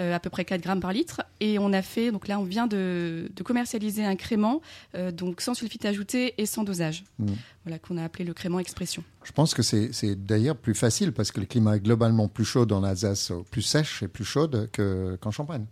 euh, 0.00 0.14
à 0.14 0.18
peu 0.20 0.30
près 0.30 0.44
4 0.44 0.60
grammes 0.60 0.80
par 0.80 0.92
litre, 0.92 1.22
et 1.40 1.58
on 1.58 1.72
a 1.72 1.82
fait 1.82 2.10
donc 2.10 2.28
là 2.28 2.38
on 2.40 2.44
vient 2.44 2.66
de, 2.66 3.30
de 3.34 3.42
commercialiser 3.42 4.04
un 4.04 4.16
crément 4.16 4.60
euh, 4.94 5.12
donc 5.12 5.40
sans 5.40 5.54
sulfite 5.54 5.84
ajouté 5.84 6.34
et 6.38 6.46
sans 6.46 6.64
dosage, 6.64 7.04
Mm. 7.18 7.26
voilà 7.64 7.78
qu'on 7.78 7.96
a 7.96 8.04
appelé 8.04 8.24
le 8.24 8.34
crément 8.34 8.58
expression. 8.58 9.02
Je 9.24 9.32
pense 9.32 9.54
que 9.54 9.62
c'est 9.62 9.90
d'ailleurs 10.14 10.56
plus 10.56 10.74
facile 10.74 11.12
parce 11.12 11.30
que 11.32 11.40
le 11.40 11.46
climat 11.46 11.76
est 11.76 11.80
globalement 11.80 12.28
plus 12.28 12.44
chaud 12.44 12.66
dans 12.66 12.80
l'Alsace, 12.80 13.30
euh, 13.30 13.42
plus 13.50 13.62
sèche 13.62 14.02
et 14.02 14.08
plus 14.08 14.24
chaude 14.24 14.68
que- 14.72 15.16
qu'en 15.20 15.30
Champagne. 15.30 15.66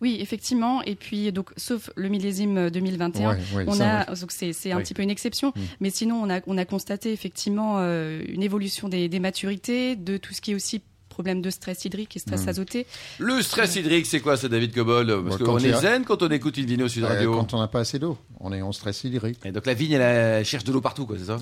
Oui 0.00 0.18
effectivement, 0.20 0.82
et 0.82 0.94
puis 0.94 1.32
donc 1.32 1.50
sauf 1.56 1.90
le 1.96 2.08
millésime 2.08 2.70
2021. 2.70 3.30
Ouais, 3.30 3.38
ouais, 3.54 3.64
On 3.66 3.72
ça, 3.72 4.00
a, 4.00 4.14
donc 4.14 4.30
c'est, 4.30 4.72
un 4.72 4.78
petit 4.78 4.94
peu 4.94 5.02
une 5.02 5.10
exception, 5.10 5.52
Mm. 5.56 5.60
mais 5.80 5.90
sinon 5.90 6.16
on 6.22 6.30
a, 6.30 6.40
on 6.46 6.58
a 6.58 6.64
constaté 6.64 7.12
effectivement 7.12 7.76
euh, 7.78 8.22
une 8.28 8.42
évolution 8.42 8.88
des, 8.88 9.08
des 9.08 9.20
maturités, 9.20 9.96
de 9.96 10.16
tout 10.16 10.34
ce 10.34 10.40
qui 10.40 10.52
est 10.52 10.54
aussi 10.54 10.82
problème 11.16 11.40
de 11.40 11.48
stress 11.48 11.82
hydrique 11.86 12.14
et 12.14 12.18
stress 12.18 12.44
Mm. 12.44 12.48
azoté. 12.50 12.86
Le 13.18 13.40
stress 13.40 13.74
hydrique, 13.76 14.04
c'est 14.04 14.20
quoi, 14.20 14.36
ça, 14.36 14.48
David 14.48 14.74
Cobol 14.74 15.06
Parce 15.24 15.38
Bah, 15.38 15.44
qu'on 15.46 15.58
est 15.58 15.72
a- 15.72 15.80
zen 15.80 16.04
quand 16.04 16.22
on 16.22 16.28
écoute 16.28 16.58
une 16.58 16.66
vidéo 16.66 16.88
Sud 16.88 17.04
Euh, 17.04 17.08
Radio. 17.08 17.34
quand 17.34 17.54
on 17.54 17.58
n'a 17.60 17.68
pas 17.68 17.80
assez 17.80 17.98
d'eau, 17.98 18.18
on 18.38 18.52
est 18.52 18.60
en 18.60 18.70
stress 18.72 19.02
hydrique. 19.04 19.38
Et 19.46 19.50
donc 19.52 19.64
la 19.64 19.72
vigne, 19.72 19.92
elle, 19.92 20.02
elle 20.02 20.44
cherche 20.44 20.64
de 20.64 20.72
l'eau 20.74 20.82
partout, 20.82 21.06
quoi, 21.06 21.16
c'est 21.18 21.24
ça? 21.24 21.38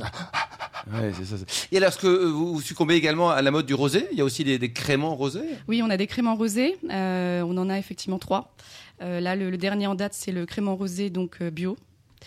Ouais, 0.93 1.11
c'est 1.19 1.25
ça. 1.25 1.37
c'est- 1.38 1.69
Et 1.73 1.79
alors, 1.79 1.88
est-ce 1.88 1.99
que 1.99 2.06
euh, 2.06 2.26
vous, 2.31 2.55
vous 2.55 2.61
succombez 2.61 2.94
également 2.94 3.31
à 3.31 3.43
la 3.43 3.50
mode 3.50 3.67
du 3.67 3.75
rosé? 3.75 4.06
Il 4.12 4.19
y 4.19 4.21
a 4.21 4.25
aussi 4.25 4.44
des, 4.44 4.59
des 4.59 4.73
créments 4.73 5.17
rosés? 5.17 5.41
Oui, 5.67 5.82
on 5.82 5.91
a 5.91 5.97
des 5.97 6.06
créments 6.06 6.37
rosés. 6.37 6.76
euh, 6.91 7.43
on 7.43 7.56
en 7.56 7.69
a 7.69 7.79
effectivement 7.79 8.19
trois. 8.21 8.55
Euh, 9.03 9.19
là, 9.19 9.35
le, 9.35 9.50
le 9.50 9.56
dernier 9.56 9.87
en 9.88 9.97
date, 9.97 10.15
c'est 10.15 10.31
le 10.31 10.47
crément 10.47 10.76
rosé, 10.76 11.11
donc 11.11 11.38
euh, 11.43 11.50
bio. 11.50 11.76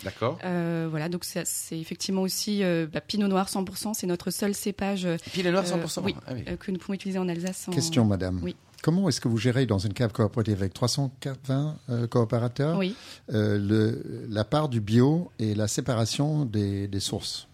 D'accord. 0.03 0.37
Euh, 0.43 0.87
voilà, 0.89 1.09
donc 1.09 1.23
c'est 1.25 1.43
effectivement 1.79 2.21
aussi 2.21 2.63
euh, 2.63 2.87
bah, 2.91 3.01
Pinot 3.01 3.27
Noir 3.27 3.47
100%. 3.47 3.93
C'est 3.93 4.07
notre 4.07 4.31
seul 4.31 4.53
cépage 4.53 5.05
euh, 5.05 5.17
noirs 5.43 5.65
Euh, 5.65 5.83
100%. 5.85 6.01
oui. 6.03 6.15
Ah 6.27 6.31
oui. 6.33 6.43
euh, 6.47 6.55
que 6.55 6.71
nous 6.71 6.77
pouvons 6.77 6.93
utiliser 6.93 7.19
en 7.19 7.27
Alsace. 7.27 7.67
en- 7.67 7.71
Question, 7.71 8.05
madame. 8.05 8.39
Oui. 8.43 8.55
Comment 8.83 9.09
est-ce 9.09 9.19
que 9.19 9.27
vous 9.27 9.37
gérez 9.39 9.65
dans 9.65 9.79
une 9.79 9.93
cave 9.93 10.11
coopérative 10.11 10.53
avec 10.59 10.73
380 10.73 11.77
euh, 11.89 12.05
coopérateurs 12.07 12.77
Oui. 12.77 12.95
euh, 13.33 13.57
le, 13.57 14.27
la 14.29 14.43
part 14.43 14.69
du 14.69 14.81
bio 14.81 15.31
et 15.39 15.55
la 15.55 15.67
séparation 15.67 16.45
des, 16.45 16.87
des 16.87 16.99
sources? 16.99 17.47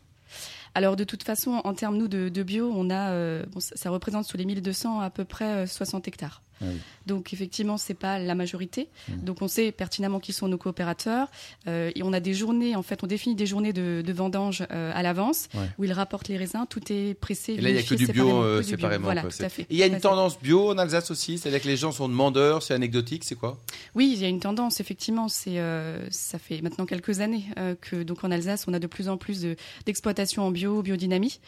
Alors 0.76 0.96
de 0.96 1.04
toute 1.04 1.24
façon, 1.24 1.62
en 1.64 1.74
termes 1.76 1.98
nous 1.98 2.08
de, 2.08 2.30
de 2.30 2.44
bio, 2.44 2.72
on 2.76 2.90
a, 2.90 3.12
euh, 3.12 3.44
bon, 3.52 3.60
ça, 3.60 3.76
ça 3.76 3.90
représente 3.92 4.26
sur 4.26 4.38
les 4.38 4.46
1200 4.46 5.00
à 5.00 5.10
peu 5.12 5.24
près 5.24 5.46
euh, 5.46 5.68
60 5.68 6.08
hectares. 6.08 6.42
Ah 6.64 6.68
oui. 6.72 6.80
Donc 7.06 7.34
effectivement, 7.34 7.78
c'est 7.78 7.94
pas 7.96 8.18
la 8.18 8.34
majorité. 8.34 8.88
Mmh. 9.10 9.14
Donc 9.26 9.42
on 9.42 9.48
sait 9.50 9.72
pertinemment 9.74 10.20
qui 10.22 10.32
sont 10.32 10.48
nos 10.48 10.58
coopérateurs. 10.58 11.28
Euh, 11.68 11.92
et 11.96 12.02
on 12.04 12.14
a 12.14 12.20
des 12.22 12.34
journées, 12.34 12.76
en 12.78 12.84
fait, 12.84 13.04
on 13.04 13.08
définit 13.08 13.36
des 13.36 13.46
journées 13.46 13.74
de, 13.74 14.02
de 14.06 14.14
vendange 14.14 14.64
euh, 14.72 14.92
à 14.96 15.04
l'avance 15.04 15.50
Ouais. 15.54 15.68
où 15.78 15.84
ils 15.84 15.92
rapportent 15.94 16.30
les 16.30 16.38
raisins. 16.38 16.66
Tout 16.70 16.80
est 16.92 17.14
pressé. 17.14 17.54
Et 17.54 17.62
là, 17.62 17.70
il 17.70 17.74
n'y 17.74 17.80
a 17.80 17.84
que 17.84 17.96
du 17.96 18.08
bio 18.08 18.14
séparément, 18.24 18.44
euh, 18.44 18.60
que 18.60 18.66
bio. 18.66 18.70
séparément. 18.78 19.04
Voilà, 19.04 19.22
quoi. 19.22 19.32
tout 19.32 19.44
à 19.44 19.50
fait. 19.50 19.64
Et 19.64 19.68
Il 19.72 19.78
y 19.78 19.84
a 19.84 19.88
une 19.88 20.00
tendance 20.00 20.40
bio 20.40 20.70
en 20.72 20.78
Alsace 20.78 21.12
aussi 21.12 21.38
C'est-à-dire 21.38 21.62
que 21.62 21.68
les 21.68 21.76
gens 21.78 21.92
sont 21.92 22.08
demandeurs, 22.08 22.64
c'est 22.64 22.74
anecdotique, 22.74 23.24
c'est 23.26 23.36
quoi? 23.36 23.58
Oui, 23.96 24.12
il 24.16 24.22
y 24.22 24.26
a 24.26 24.30
une 24.30 24.40
tendance, 24.40 24.80
effectivement. 24.80 25.28
C'est, 25.28 25.60
euh, 25.60 26.10
ça 26.10 26.40
fait 26.40 26.62
maintenant 26.62 26.86
quelques 26.86 27.20
années 27.20 27.44
euh, 27.60 27.76
que, 27.80 28.04
donc 28.04 28.24
en 28.24 28.32
Alsace, 28.32 28.66
on 28.68 28.74
a 28.74 28.80
de 28.80 28.88
plus 28.88 29.10
en 29.10 29.18
plus 29.18 29.42
de- 29.42 29.56
d'exploitation 29.86 30.44
en 30.48 30.52
bio, 30.52 30.82
biodynamie. 30.82 31.40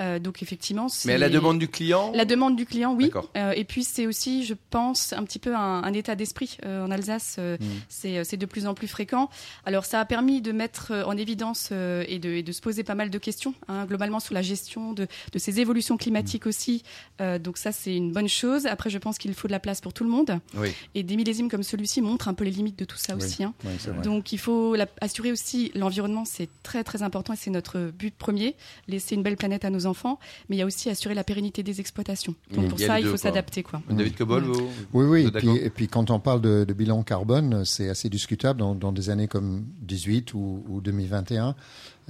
Euh, 0.00 0.18
donc 0.18 0.42
effectivement, 0.42 0.88
c'est 0.88 1.08
Mais 1.08 1.14
à 1.14 1.18
la 1.18 1.28
demande 1.28 1.58
du 1.58 1.68
client 1.68 2.10
La 2.14 2.24
demande 2.24 2.56
du 2.56 2.66
client, 2.66 2.94
oui. 2.94 3.10
Euh, 3.36 3.52
et 3.54 3.64
puis 3.64 3.84
c'est 3.84 4.06
aussi, 4.08 4.44
je 4.44 4.54
pense, 4.70 5.12
un 5.12 5.22
petit 5.22 5.38
peu 5.38 5.54
un, 5.54 5.84
un 5.84 5.92
état 5.92 6.16
d'esprit 6.16 6.58
euh, 6.64 6.84
en 6.84 6.90
Alsace. 6.90 7.36
euh, 7.38 7.56
Mm. 7.60 7.66
c'est, 7.88 8.36
de 8.36 8.46
plus 8.46 8.66
en 8.66 8.74
plus 8.74 8.88
fréquent. 8.88 9.30
Alors 9.64 9.84
ça 9.84 10.00
a 10.00 10.04
permis 10.04 10.40
de 10.40 10.50
mettre 10.52 10.92
en 11.06 11.16
évidence 11.16 11.70
et, 11.72 12.18
de, 12.18 12.30
et 12.30 12.42
de 12.42 12.52
se 12.52 12.60
poser 12.60 12.82
pas 12.82 12.94
mal 12.96 13.10
de 13.10 13.18
questions, 13.18 13.54
hein, 13.68 13.84
globalement 13.86 14.18
sur 14.20 14.34
la 14.34 14.42
gestion 14.42 14.92
de, 14.92 15.06
de 15.32 15.38
ces 15.38 15.60
évolutions 15.60 15.96
climatiques 15.96 16.46
aussi. 16.46 16.82
Euh, 17.20 17.38
donc 17.38 17.56
ça, 17.58 17.70
c'est 17.70 17.94
une 17.94 18.12
bonne 18.12 18.28
chose. 18.28 18.66
Après, 18.66 18.90
je 18.90 18.98
pense 18.98 19.18
qu'il 19.18 19.32
faut 19.34 19.46
de 19.48 19.52
la 19.52 19.60
place 19.60 19.80
pour 19.80 19.92
tout 19.92 20.02
le 20.04 20.10
monde. 20.10 20.40
Oui. 20.56 20.70
Et 20.96 21.02
des 21.04 21.14
millésimes 21.16 21.48
comme 21.48 21.62
celui-ci 21.62 22.00
montrent 22.02 22.26
un 22.28 22.34
peu 22.34 22.44
les 22.44 22.50
limites 22.50 22.78
de 22.78 22.84
tout 22.84 22.96
ça 22.98 23.14
Oui. 23.14 23.24
aussi. 23.24 23.44
hein. 23.44 23.54
Oui. 23.64 23.70
Donc 24.02 24.32
il 24.32 24.38
faut 24.38 24.74
la- 24.74 24.88
assurer 25.00 25.30
aussi 25.30 25.70
l'environnement, 25.76 26.24
c'est 26.24 26.48
très 26.64 26.82
très 26.82 27.02
important 27.02 27.32
et 27.32 27.36
c'est 27.36 27.50
notre 27.50 27.90
but 27.90 28.14
premier. 28.16 28.56
Laisser 28.88 29.14
une 29.14 29.22
belle 29.22 29.36
planète 29.36 29.64
à 29.64 29.70
nos 29.70 29.83
aux 29.84 29.86
enfants, 29.86 30.18
mais 30.48 30.56
il 30.56 30.58
y 30.58 30.62
a 30.62 30.66
aussi 30.66 30.90
assurer 30.90 31.14
la 31.14 31.24
pérennité 31.24 31.62
des 31.62 31.80
exploitations. 31.80 32.34
Donc 32.52 32.68
pour 32.68 32.80
Il 32.80 32.86
ça, 32.86 33.00
il 33.00 33.06
faut 33.06 33.16
s'adapter, 33.16 33.62
quoi. 33.62 33.82
David 33.90 34.16
Cobol, 34.16 34.44
Ouais. 34.44 34.52
vous 34.52 34.70
Oui, 34.92 35.04
oui. 35.04 35.22
vous 35.22 35.28
Et 35.28 35.32
puis, 35.32 35.46
d'accord 35.46 35.56
et 35.66 35.70
puis 35.70 35.88
quand 35.88 36.10
on 36.10 36.20
parle 36.20 36.40
de, 36.40 36.64
de 36.64 36.72
bilan 36.72 37.02
carbone, 37.02 37.64
c'est 37.64 37.88
assez 37.88 38.08
discutable 38.08 38.58
dans, 38.60 38.74
dans 38.74 38.92
des 38.92 39.10
années 39.10 39.28
comme 39.28 39.64
18 39.82 40.34
ou, 40.34 40.64
ou 40.68 40.80
2021. 40.80 41.54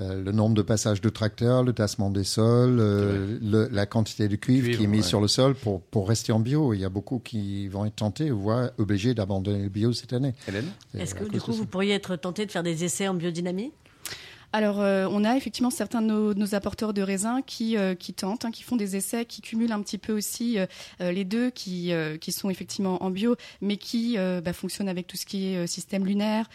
Euh, 0.01 0.21
le 0.25 0.33
nombre 0.33 0.57
de 0.57 0.63
passages 0.63 1.01
de 1.01 1.09
tracteurs, 1.09 1.63
le 1.63 1.73
tassement 1.73 2.11
des 2.11 2.25
sols, 2.25 2.79
euh, 2.81 3.39
le- 3.41 3.69
la 3.71 3.87
quantité 3.87 4.27
de 4.27 4.35
cuivre, 4.35 4.65
Cuivre, 4.65 4.79
qui 4.79 4.85
est 4.85 4.89
mise 4.89 5.03
ouais. 5.05 5.09
sur 5.09 5.21
le 5.21 5.29
sol 5.29 5.55
pour, 5.55 5.83
pour 5.83 6.09
rester 6.09 6.33
en 6.33 6.41
bio. 6.41 6.75
Il 6.75 6.81
y 6.81 6.85
a 6.85 6.89
beaucoup 6.89 7.21
qui 7.21 7.69
vont 7.69 7.85
être 7.85 7.95
tentés, 7.95 8.31
voire 8.31 8.71
obligés 8.79 9.15
d'abandonner 9.15 9.63
le 9.63 9.69
bio 9.69 9.93
cette 9.93 10.13
année. 10.13 10.35
Hélène? 10.49 10.67
Est-ce 10.99 11.15
que 11.15 11.23
du 11.25 11.41
coup 11.41 11.53
vous 11.53 11.67
pourriez 11.67 11.93
être 11.95 12.17
tenté 12.17 12.45
de 12.45 12.51
faire 12.51 12.65
des 12.65 12.83
essais 12.83 13.07
en 13.07 13.15
biodynamie? 13.15 13.71
Alors, 14.57 14.81
euh, 14.81 15.09
on 15.11 15.25
a 15.25 15.37
effectivement 15.37 15.71
certains 15.71 16.01
de 16.01 16.07
nos, 16.07 16.33
nos 16.33 16.55
apporteurs 16.55 16.95
de 16.95 17.03
raisins 17.03 17.41
qui, 17.45 17.77
euh, 17.77 17.97
qui 17.97 18.15
tentent, 18.15 18.45
hein, 18.45 18.53
qui 18.53 18.63
font 18.63 18.77
des 18.77 18.95
essais, 18.95 19.25
qui 19.25 19.41
cumulent 19.41 19.73
un 19.73 19.83
petit 19.83 19.99
peu 19.99 20.13
aussi 20.13 20.59
euh, 20.61 20.67
les 21.11 21.25
deux, 21.25 21.51
qui, 21.51 21.91
qui 22.21 22.31
sont 22.31 22.51
effectivement 22.51 23.03
en 23.03 23.11
bio, 23.11 23.35
mais 23.61 23.77
qui 23.77 24.17
bah, 24.45 24.53
fonctionnent 24.53 24.89
avec 24.89 25.09
tout 25.09 25.17
ce 25.17 25.27
qui 25.27 25.49
est 25.49 25.67
système 25.67 26.07
lunaire, 26.07 26.49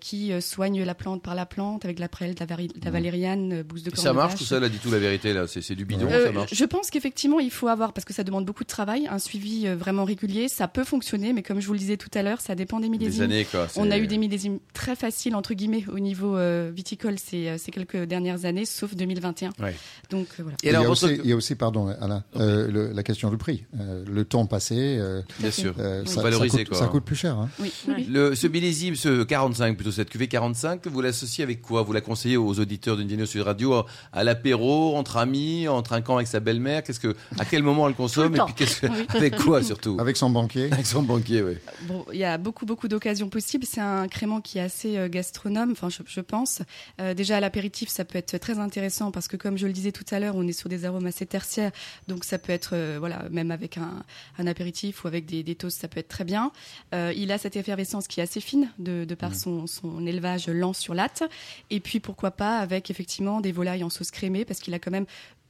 qui 0.00 0.32
soignent 0.42 0.82
la 0.82 0.94
plante 0.96 1.22
par 1.22 1.36
la 1.36 1.46
plante, 1.46 1.84
avec 1.84 2.00
la 2.00 2.08
prêle, 2.08 2.34
de 2.34 2.40
la, 2.40 2.46
vari- 2.46 2.68
de 2.68 2.84
la 2.84 2.90
valériane, 2.90 3.52
euh, 3.52 3.62
bouse 3.62 3.84
de 3.84 3.94
Ça 3.94 4.12
marche 4.12 4.34
tout 4.34 4.44
ça, 4.44 4.58
là, 4.58 4.68
dit 4.68 4.78
tout 4.78 4.90
la 4.90 4.98
vérité, 4.98 5.32
là. 5.32 5.46
C'est 5.46 5.62
c'est 5.62 5.76
du 5.76 5.84
bidon, 5.84 6.08
ça 6.10 6.32
marche. 6.32 6.52
je 6.52 6.64
pense 6.64 6.90
qu'effectivement, 6.90 7.38
il 7.38 7.52
faut 7.52 7.68
avoir, 7.68 7.92
parce 7.92 8.04
que 8.04 8.12
ça 8.12 8.24
demande 8.24 8.44
beaucoup 8.46 8.64
de 8.64 8.68
travail, 8.68 9.06
un 9.08 9.20
suivi 9.20 9.68
vraiment 9.68 10.04
régulier. 10.04 10.48
Ça 10.48 10.66
peut 10.66 10.82
fonctionner, 10.84 11.32
mais 11.32 11.44
comme 11.44 11.60
je 11.60 11.66
vous 11.68 11.72
le 11.74 11.78
disais 11.78 11.96
tout 11.96 12.10
à 12.14 12.22
l'heure, 12.24 12.40
ça 12.40 12.56
dépend 12.56 12.80
des 12.80 12.86
Des 12.88 12.98
millésimes. 12.98 13.22
années, 13.22 13.44
quoi. 13.44 13.68
On 13.76 13.90
a 13.92 13.98
eu 13.98 14.08
des 14.08 14.18
millésimes 14.18 14.58
très 14.72 14.96
faciles, 14.96 15.36
entre 15.36 15.54
guillemets, 15.54 15.84
au 15.92 16.00
niveau 16.00 16.36
viticole 16.72 17.18
ces, 17.28 17.48
euh, 17.48 17.58
ces 17.58 17.70
quelques 17.70 18.04
dernières 18.04 18.44
années, 18.44 18.64
sauf 18.64 18.94
2021. 18.94 19.50
Ouais. 19.60 19.74
Donc 20.10 20.26
euh, 20.38 20.42
voilà. 20.42 20.56
Et 20.62 20.68
il, 20.68 20.72
y 20.72 20.76
a 20.76 20.88
aussi, 20.90 21.06
il 21.22 21.28
y 21.28 21.32
a 21.32 21.36
aussi, 21.36 21.54
pardon, 21.54 21.88
Alain, 22.00 22.24
euh, 22.36 22.68
le- 22.70 22.92
la 22.92 23.02
question 23.02 23.30
du 23.30 23.36
prix. 23.36 23.64
Euh, 23.80 24.04
le 24.10 24.24
temps 24.24 24.46
passé, 24.46 24.76
euh, 24.98 25.22
Bien 25.40 25.50
sûr. 25.50 25.74
euh, 25.78 26.02
Oui. 26.06 26.08
ça, 26.08 26.22
Valoriser, 26.22 26.50
ça 26.50 26.64
coûte, 26.64 26.68
quoi. 26.68 26.78
ça 26.78 26.86
coûte 26.86 27.04
plus 27.04 27.16
cher. 27.16 27.36
hein. 27.36 27.48
Oui, 27.60 27.72
oui, 27.88 27.94
oui. 27.98 28.06
Le, 28.10 28.34
ce 28.34 28.46
millésime, 28.46 28.94
ce 28.96 29.22
45, 29.24 29.76
plutôt 29.76 29.92
cette 29.92 30.10
cuvée 30.10 30.28
45, 30.28 30.86
vous 30.86 31.00
l'associez 31.00 31.44
avec 31.44 31.60
quoi? 31.62 31.82
Vous 31.82 31.92
la 31.92 32.00
conseillez 32.00 32.36
aux 32.36 32.58
auditeurs 32.58 32.96
d'une 32.96 33.26
Sud 33.26 33.42
Radio 33.42 33.74
à, 33.74 33.86
à 34.12 34.24
l'apéro, 34.24 34.96
entre 34.96 35.16
amis, 35.16 35.68
en 35.68 35.82
trinquant 35.82 36.16
avec 36.16 36.26
sa 36.28 36.40
belle-mère? 36.40 36.82
Qu'est-ce 36.82 37.00
que, 37.00 37.14
À 37.38 37.44
quel 37.44 37.62
moment 37.62 37.88
elle 37.88 37.94
consomme? 37.94 38.34
Et 38.36 38.38
puis 38.38 38.54
qu'est-ce 38.54 38.80
que, 38.82 38.86
Oui. 38.86 39.06
avec 39.08 39.36
quoi 39.36 39.62
surtout? 39.62 39.96
Avec 40.00 40.16
son 40.16 40.30
banquier. 40.30 40.70
Avec 40.72 40.86
son 40.86 41.02
banquier, 41.02 41.42
oui. 41.42 41.54
Bon, 41.82 42.04
il 42.12 42.18
y 42.18 42.24
a 42.24 42.38
beaucoup, 42.38 42.64
beaucoup 42.66 42.88
d'occasions 42.88 43.28
possibles. 43.28 43.64
C'est 43.68 43.80
un 43.80 44.08
crément 44.08 44.40
qui 44.40 44.58
est 44.58 44.62
assez 44.62 45.08
gastronome, 45.10 45.72
enfin, 45.72 45.88
je, 45.88 45.98
je 46.06 46.20
pense. 46.20 46.60
Euh, 47.00 47.14
déjà, 47.18 47.36
à 47.36 47.40
l'apéritif, 47.40 47.90
ça 47.90 48.06
peut 48.06 48.16
être 48.16 48.38
très 48.38 48.58
intéressant 48.58 49.10
parce 49.10 49.28
que, 49.28 49.36
comme 49.36 49.58
je 49.58 49.66
le 49.66 49.74
disais 49.74 49.92
tout 49.92 50.04
à 50.10 50.18
l'heure, 50.18 50.34
on 50.36 50.46
est 50.48 50.52
sur 50.52 50.70
des 50.70 50.86
arômes 50.86 51.04
assez 51.06 51.26
tertiaires. 51.26 51.72
Donc, 52.08 52.24
ça 52.24 52.38
peut 52.38 52.52
être, 52.52 52.70
euh, 52.72 52.96
voilà, 52.98 53.28
même 53.30 53.50
avec 53.50 53.76
un, 53.76 54.02
un 54.38 54.46
apéritif 54.46 55.04
ou 55.04 55.08
avec 55.08 55.26
des, 55.26 55.42
des 55.42 55.54
toasts, 55.54 55.80
ça 55.80 55.88
peut 55.88 56.00
être 56.00 56.08
très 56.08 56.24
bien. 56.24 56.50
Euh, 56.94 57.12
il 57.14 57.30
a 57.30 57.36
cette 57.36 57.56
effervescence 57.56 58.08
qui 58.08 58.20
est 58.20 58.22
assez 58.22 58.40
fine 58.40 58.70
de, 58.78 59.04
de 59.04 59.14
par 59.14 59.34
son, 59.34 59.66
son 59.66 60.06
élevage 60.06 60.48
lent 60.48 60.72
sur 60.72 60.94
latte. 60.94 61.24
Et 61.68 61.80
puis, 61.80 62.00
pourquoi 62.00 62.30
pas 62.30 62.58
avec, 62.58 62.90
effectivement, 62.90 63.42
des 63.42 63.52
volailles 63.52 63.84
en 63.84 63.90
sauce 63.90 64.10
crémée 64.10 64.46
parce 64.46 64.60
qu'il 64.60 64.72
a 64.72 64.78
quand 64.78 64.90
même 64.92 65.06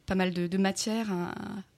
pas 0.07 0.15
mal 0.15 0.33
de, 0.33 0.47
de 0.47 0.57
matière, 0.57 1.13
un- 1.13 1.35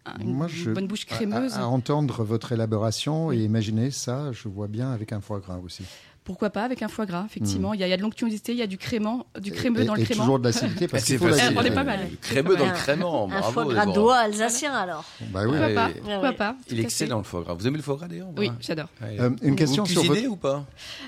un- 0.07 0.19
une, 0.21 0.35
Moi, 0.35 0.47
une 0.47 0.55
je- 0.55 0.71
bonne 0.71 0.87
bouche 0.87 1.05
crémeuse. 1.05 1.55
à- 1.55 1.63
à 1.63 1.67
entendre 1.67 2.23
votre 2.23 2.53
élaboration 2.53 3.33
et 3.33 3.39
imaginer 3.39 3.91
ça, 3.91 4.31
je 4.31 4.47
vois 4.49 4.69
bien 4.69 4.93
avec 4.93 5.13
un 5.13 5.21
foie 5.21 5.41
gras 5.41 5.59
aussi. 5.59 5.83
Pourquoi 6.31 6.51
pas 6.51 6.63
avec 6.63 6.81
un 6.81 6.87
foie 6.87 7.07
gras, 7.07 7.25
effectivement. 7.27 7.75
Il, 7.75 7.81
y 7.81 7.83
a, 7.83 7.89
il 7.89 7.91
y 7.91 7.93
a 7.93 7.97
de 7.97 8.03
l'onctuosité, 8.03 8.53
il 8.53 8.59
y 8.59 8.63
a 8.63 8.69
du 8.69 8.79
crément, 8.79 9.27
du 9.41 9.51
crémeux 9.51 9.81
et, 9.81 9.85
dans 9.85 9.95
le 9.97 10.01
et 10.03 10.05
crément. 10.05 10.21
toujours 10.23 10.39
de 10.39 10.45
l'acidité 10.49 10.87
parce 10.87 11.03
C'est 11.03 11.19
qu'il 11.19 11.29
faut 11.29 11.35
on 11.35 11.63
est 11.65 11.71
pas 11.73 11.83
mal. 11.83 11.99
Le 12.09 12.17
crémeux 12.19 12.55
dans 12.57 12.67
le 12.67 12.71
Un- 12.71 12.75
crément, 12.75 13.25
Un 13.25 13.41
bravo. 13.41 13.53
foie 13.53 13.65
gras 13.65 13.87
d'oie 13.87 14.17
alsacien 14.19 14.73
alors. 14.73 15.05
Bah 15.33 15.41
oui. 15.45 15.57
Pourquoi 15.59 15.75
pas. 15.75 15.91
Pourquoi 16.05 16.33
pas 16.35 16.57
Il 16.71 16.79
est 16.79 16.83
excellent 16.85 17.19
le 17.19 17.25
foie 17.25 17.43
gras. 17.43 17.55
Vous 17.55 17.67
aimez 17.67 17.79
le 17.79 17.83
foie 17.83 17.97
gras 17.97 18.07
d'ailleurs. 18.07 18.29
Oui, 18.37 18.53
j'adore. 18.61 18.87
Euh, 19.03 19.31
une 19.43 19.57
question 19.57 19.83
vous 19.83 19.91
sur 19.91 20.03
cuisinez 20.03 20.21
votre... 20.29 20.33
ou 20.35 20.37
pas? 20.37 20.65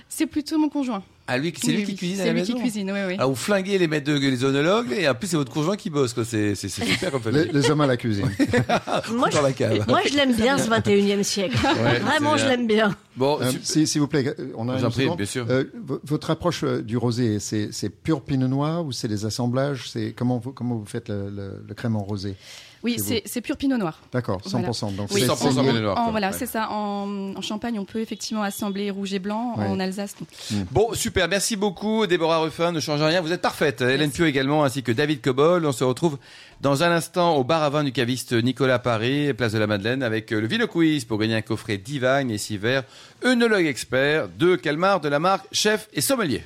C'est 0.08 0.26
plutôt 0.26 0.58
mon 0.58 0.68
conjoint. 0.68 1.04
Ah, 1.28 1.38
lui, 1.38 1.54
c'est 1.56 1.68
Oui, 1.68 1.72
lui 1.74 1.80
oui, 1.82 1.86
qui 1.86 1.94
cuisine 1.96 2.16
à 2.16 2.18
C'est 2.22 2.26
la 2.26 2.32
lui 2.32 2.40
maison 2.40 2.54
qui 2.54 2.60
cuisine, 2.60 2.90
oui, 2.92 2.98
oui. 3.06 3.16
Ah, 3.18 3.26
vous 3.26 3.36
flinguez 3.36 3.78
les 3.78 3.86
maîtres 3.86 4.12
de 4.12 4.18
les 4.18 4.44
onologues 4.44 4.92
et 4.92 5.08
en 5.08 5.14
plus 5.14 5.28
c'est 5.28 5.36
votre 5.36 5.52
conjoint 5.52 5.76
qui 5.76 5.88
bosse, 5.88 6.12
quoi. 6.14 6.24
C'est 6.24 6.54
c'est- 6.56 6.68
c'est 6.68 6.84
super 6.84 7.12
comme 7.12 7.22
les, 7.26 7.44
famille. 7.44 7.50
les 7.52 7.70
hommes 7.70 7.80
à 7.80 7.86
la 7.86 7.96
cuisine. 7.96 8.28
Moi, 9.12 9.30
je, 9.30 9.36
Dans 9.36 9.42
la 9.42 9.52
cave. 9.52 9.84
moi, 9.88 10.00
je 10.08 10.14
l'aime 10.16 10.34
bien 10.34 10.58
ce 10.58 10.68
21e 10.68 11.22
siècle. 11.22 11.56
Ouais, 11.64 11.98
Vraiment, 12.00 12.36
je 12.36 12.46
l'aime 12.46 12.66
bien. 12.66 12.94
Bon, 13.16 13.38
Euh, 13.40 13.50
si- 13.62 13.86
S'il 13.86 14.00
vous 14.00 14.08
plaît, 14.08 14.34
euh, 14.38 14.52
on 14.56 14.68
a 14.68 14.78
seconde. 14.90 15.16
bien 15.16 15.26
sûr. 15.26 15.46
Euh, 15.48 15.64
votre 16.04 16.30
approche 16.30 16.64
euh, 16.64 16.82
du 16.82 16.96
rosé, 16.96 17.38
c'est 17.38 17.68
c'est 17.72 17.88
pur 17.88 18.22
pinot 18.22 18.48
noir 18.48 18.84
ou 18.84 18.90
c'est 18.92 19.08
des 19.08 19.24
assemblages? 19.24 19.90
C'est 19.90 20.12
comment 20.16 20.38
vous 20.38 20.52
comment 20.52 20.74
vous 20.76 20.86
faites 20.86 21.08
le, 21.08 21.30
le, 21.30 21.62
le 21.66 21.74
crément 21.74 22.02
rosé? 22.02 22.34
Oui, 22.82 22.96
C'est 23.24 23.40
pur 23.40 23.56
pinot 23.56 23.76
noir. 23.76 24.00
D'accord, 24.12 24.40
100%. 24.44 24.50
Voilà. 24.90 24.96
Donc 24.96 25.08
Oui, 25.12 25.20
c'est 25.20 25.26
100% 25.26 25.36
c'est 25.36 25.60
lié- 25.60 25.68
pinot 25.68 25.80
noir. 25.80 25.98
En- 25.98 26.10
voilà, 26.10 26.30
Ouais. 26.30 26.36
c'est 26.36 26.46
ça. 26.46 26.68
En, 26.70 27.34
en 27.36 27.40
Champagne, 27.40 27.78
on 27.78 27.84
peut 27.84 28.00
effectivement 28.00 28.42
assembler 28.42 28.90
rouge 28.90 29.12
et 29.14 29.18
blanc. 29.18 29.54
Ouais. 29.56 29.66
En 29.66 29.78
Alsace, 29.78 30.14
non. 30.20 30.66
Bon, 30.72 30.92
super, 30.94 31.28
merci 31.28 31.56
beaucoup 31.56 32.06
Déborah 32.06 32.38
Ruffin, 32.40 32.72
ne 32.72 32.80
change 32.80 33.00
rien, 33.02 33.20
vous 33.20 33.32
êtes 33.32 33.40
parfaite. 33.42 33.80
Hélène 33.82 34.10
Pio 34.10 34.24
également, 34.26 34.64
ainsi 34.64 34.82
que 34.82 34.90
David 34.92 35.20
Cobol. 35.20 35.64
On 35.64 35.72
se 35.72 35.84
retrouve 35.84 36.18
dans 36.60 36.82
un 36.82 36.90
instant 36.90 37.36
au 37.36 37.44
bar 37.44 37.62
à 37.62 37.70
vin 37.70 37.84
du 37.84 37.92
caviste 37.92 38.32
Nicolas 38.32 38.78
Paris, 38.78 39.32
place 39.34 39.52
de 39.52 39.58
la 39.58 39.66
Madeleine, 39.66 40.02
avec 40.02 40.32
euh, 40.32 40.40
le 40.40 40.46
Vino 40.46 40.66
Quiz 40.66 41.04
pour 41.04 41.18
gagner 41.18 41.34
un 41.36 41.42
coffret 41.42 41.76
Divine 41.78 42.30
et 42.30 42.38
six 42.38 42.56
verres, 42.56 42.84
œnologue 43.24 43.66
expert, 43.66 44.28
deux 44.28 44.56
calmars 44.56 45.00
de 45.00 45.08
la 45.08 45.18
marque 45.20 45.46
Chef 45.52 45.88
et 45.92 46.00
Sommelier. 46.00 46.42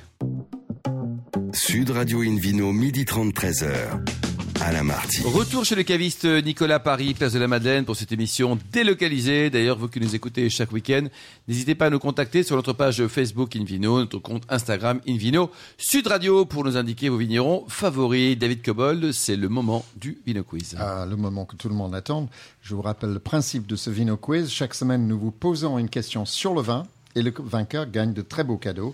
Sud 1.53 1.89
Radio 1.91 2.21
Invino, 2.21 2.71
midi 2.71 3.05
30, 3.05 3.33
13h. 3.33 4.26
Alain 4.67 4.83
Marty. 4.83 5.21
Retour 5.23 5.63
chez 5.63 5.75
le 5.75 5.83
caviste 5.83 6.25
Nicolas 6.25 6.79
Paris, 6.79 7.13
place 7.13 7.31
de 7.31 7.39
la 7.39 7.47
Madeleine, 7.47 7.85
pour 7.85 7.95
cette 7.95 8.11
émission 8.11 8.59
délocalisée. 8.73 9.49
D'ailleurs, 9.49 9.77
vous 9.77 9.87
qui 9.87 10.01
nous 10.01 10.13
écoutez 10.13 10.49
chaque 10.49 10.73
week-end, 10.73 11.05
n'hésitez 11.47 11.73
pas 11.73 11.85
à 11.85 11.89
nous 11.89 11.99
contacter 11.99 12.43
sur 12.43 12.57
notre 12.57 12.73
page 12.73 13.07
Facebook 13.07 13.55
Invino, 13.55 13.97
notre 13.97 14.19
compte 14.19 14.43
Instagram 14.49 14.99
Invino 15.07 15.51
Sud 15.77 16.07
Radio 16.07 16.43
pour 16.43 16.65
nous 16.65 16.75
indiquer 16.75 17.07
vos 17.07 17.15
vignerons 17.15 17.63
favoris. 17.69 18.37
David 18.37 18.61
Cobold, 18.61 19.13
c'est 19.13 19.37
le 19.37 19.47
moment 19.47 19.85
du 19.95 20.17
Vino 20.25 20.43
Quiz. 20.43 20.75
Ah, 20.77 21.05
le 21.09 21.15
moment 21.15 21.45
que 21.45 21.55
tout 21.55 21.69
le 21.69 21.75
monde 21.75 21.95
attend. 21.95 22.27
Je 22.61 22.75
vous 22.75 22.81
rappelle 22.81 23.13
le 23.13 23.19
principe 23.19 23.67
de 23.67 23.77
ce 23.77 23.89
Vino 23.89 24.17
Quiz. 24.17 24.49
Chaque 24.49 24.73
semaine, 24.73 25.07
nous 25.07 25.17
vous 25.17 25.31
posons 25.31 25.77
une 25.77 25.87
question 25.87 26.25
sur 26.25 26.53
le 26.53 26.61
vin 26.61 26.85
et 27.15 27.21
le 27.21 27.33
vainqueur 27.39 27.89
gagne 27.89 28.11
de 28.11 28.21
très 28.21 28.43
beaux 28.43 28.57
cadeaux. 28.57 28.93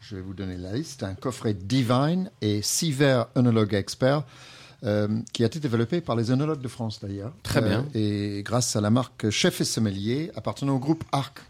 Je 0.00 0.16
vais 0.16 0.22
vous 0.22 0.34
donner 0.34 0.56
la 0.56 0.72
liste. 0.72 1.04
Un 1.04 1.14
coffret 1.14 1.54
Divine 1.54 2.28
et 2.40 2.60
six 2.60 2.90
verres 2.90 3.28
œnologue 3.36 3.74
expert 3.74 4.24
qui 5.32 5.42
a 5.44 5.46
été 5.46 5.60
développé 5.60 6.00
par 6.00 6.16
les 6.16 6.30
œnologues 6.30 6.60
de 6.60 6.68
France 6.68 6.98
d'ailleurs. 7.00 7.28
Euh, 7.28 7.40
Très 7.42 7.60
bien. 7.62 7.86
et 7.94 8.42
grâce 8.44 8.74
à 8.76 8.80
la 8.80 8.90
marque 8.90 9.30
Chef 9.30 9.60
et 9.60 9.64
Sommelier 9.64 10.30
appartenant 10.34 10.74
au 10.74 10.78
groupe 10.78 11.04
Arc, 11.12 11.40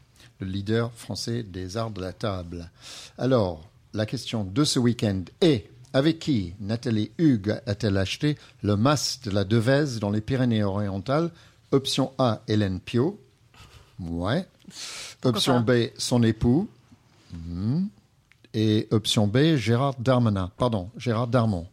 le 0.41 0.47
leader 0.47 0.93
français 0.93 1.43
des 1.43 1.77
arts 1.77 1.91
de 1.93 2.01
la 2.01 2.13
table. 2.13 2.71
Alors, 3.17 3.69
la 3.95 4.07
question 4.07 4.45
de 4.45 4.65
ce 4.65 4.79
week-end 4.79 5.23
est 5.41 5.71
avec 5.95 6.19
qui 6.19 6.55
Nathalie 6.61 7.11
Hugues 7.19 7.61
a-t-elle 7.67 7.97
acheté 7.99 8.37
le 8.63 8.77
mas 8.77 9.21
de 9.25 9.31
la 9.31 9.45
Devèze 9.45 9.99
dans 9.99 10.11
les 10.11 10.21
Pyrénées-Orientales? 10.21 11.31
Option 11.71 12.13
A, 12.19 12.43
Hélène 12.49 12.81
Pio. 12.81 13.19
Ouais. 14.01 14.47
Option 15.23 15.61
B, 15.61 15.89
son 15.97 16.23
époux. 16.23 16.69
Mhm. 17.33 17.89
Et 18.55 18.89
option 18.91 19.27
B, 19.27 19.57
Gérard 19.57 19.95
Darmanin. 19.99 20.51
Pardon, 20.59 20.91
Gérard 20.99 21.29
Darmon. 21.29 21.67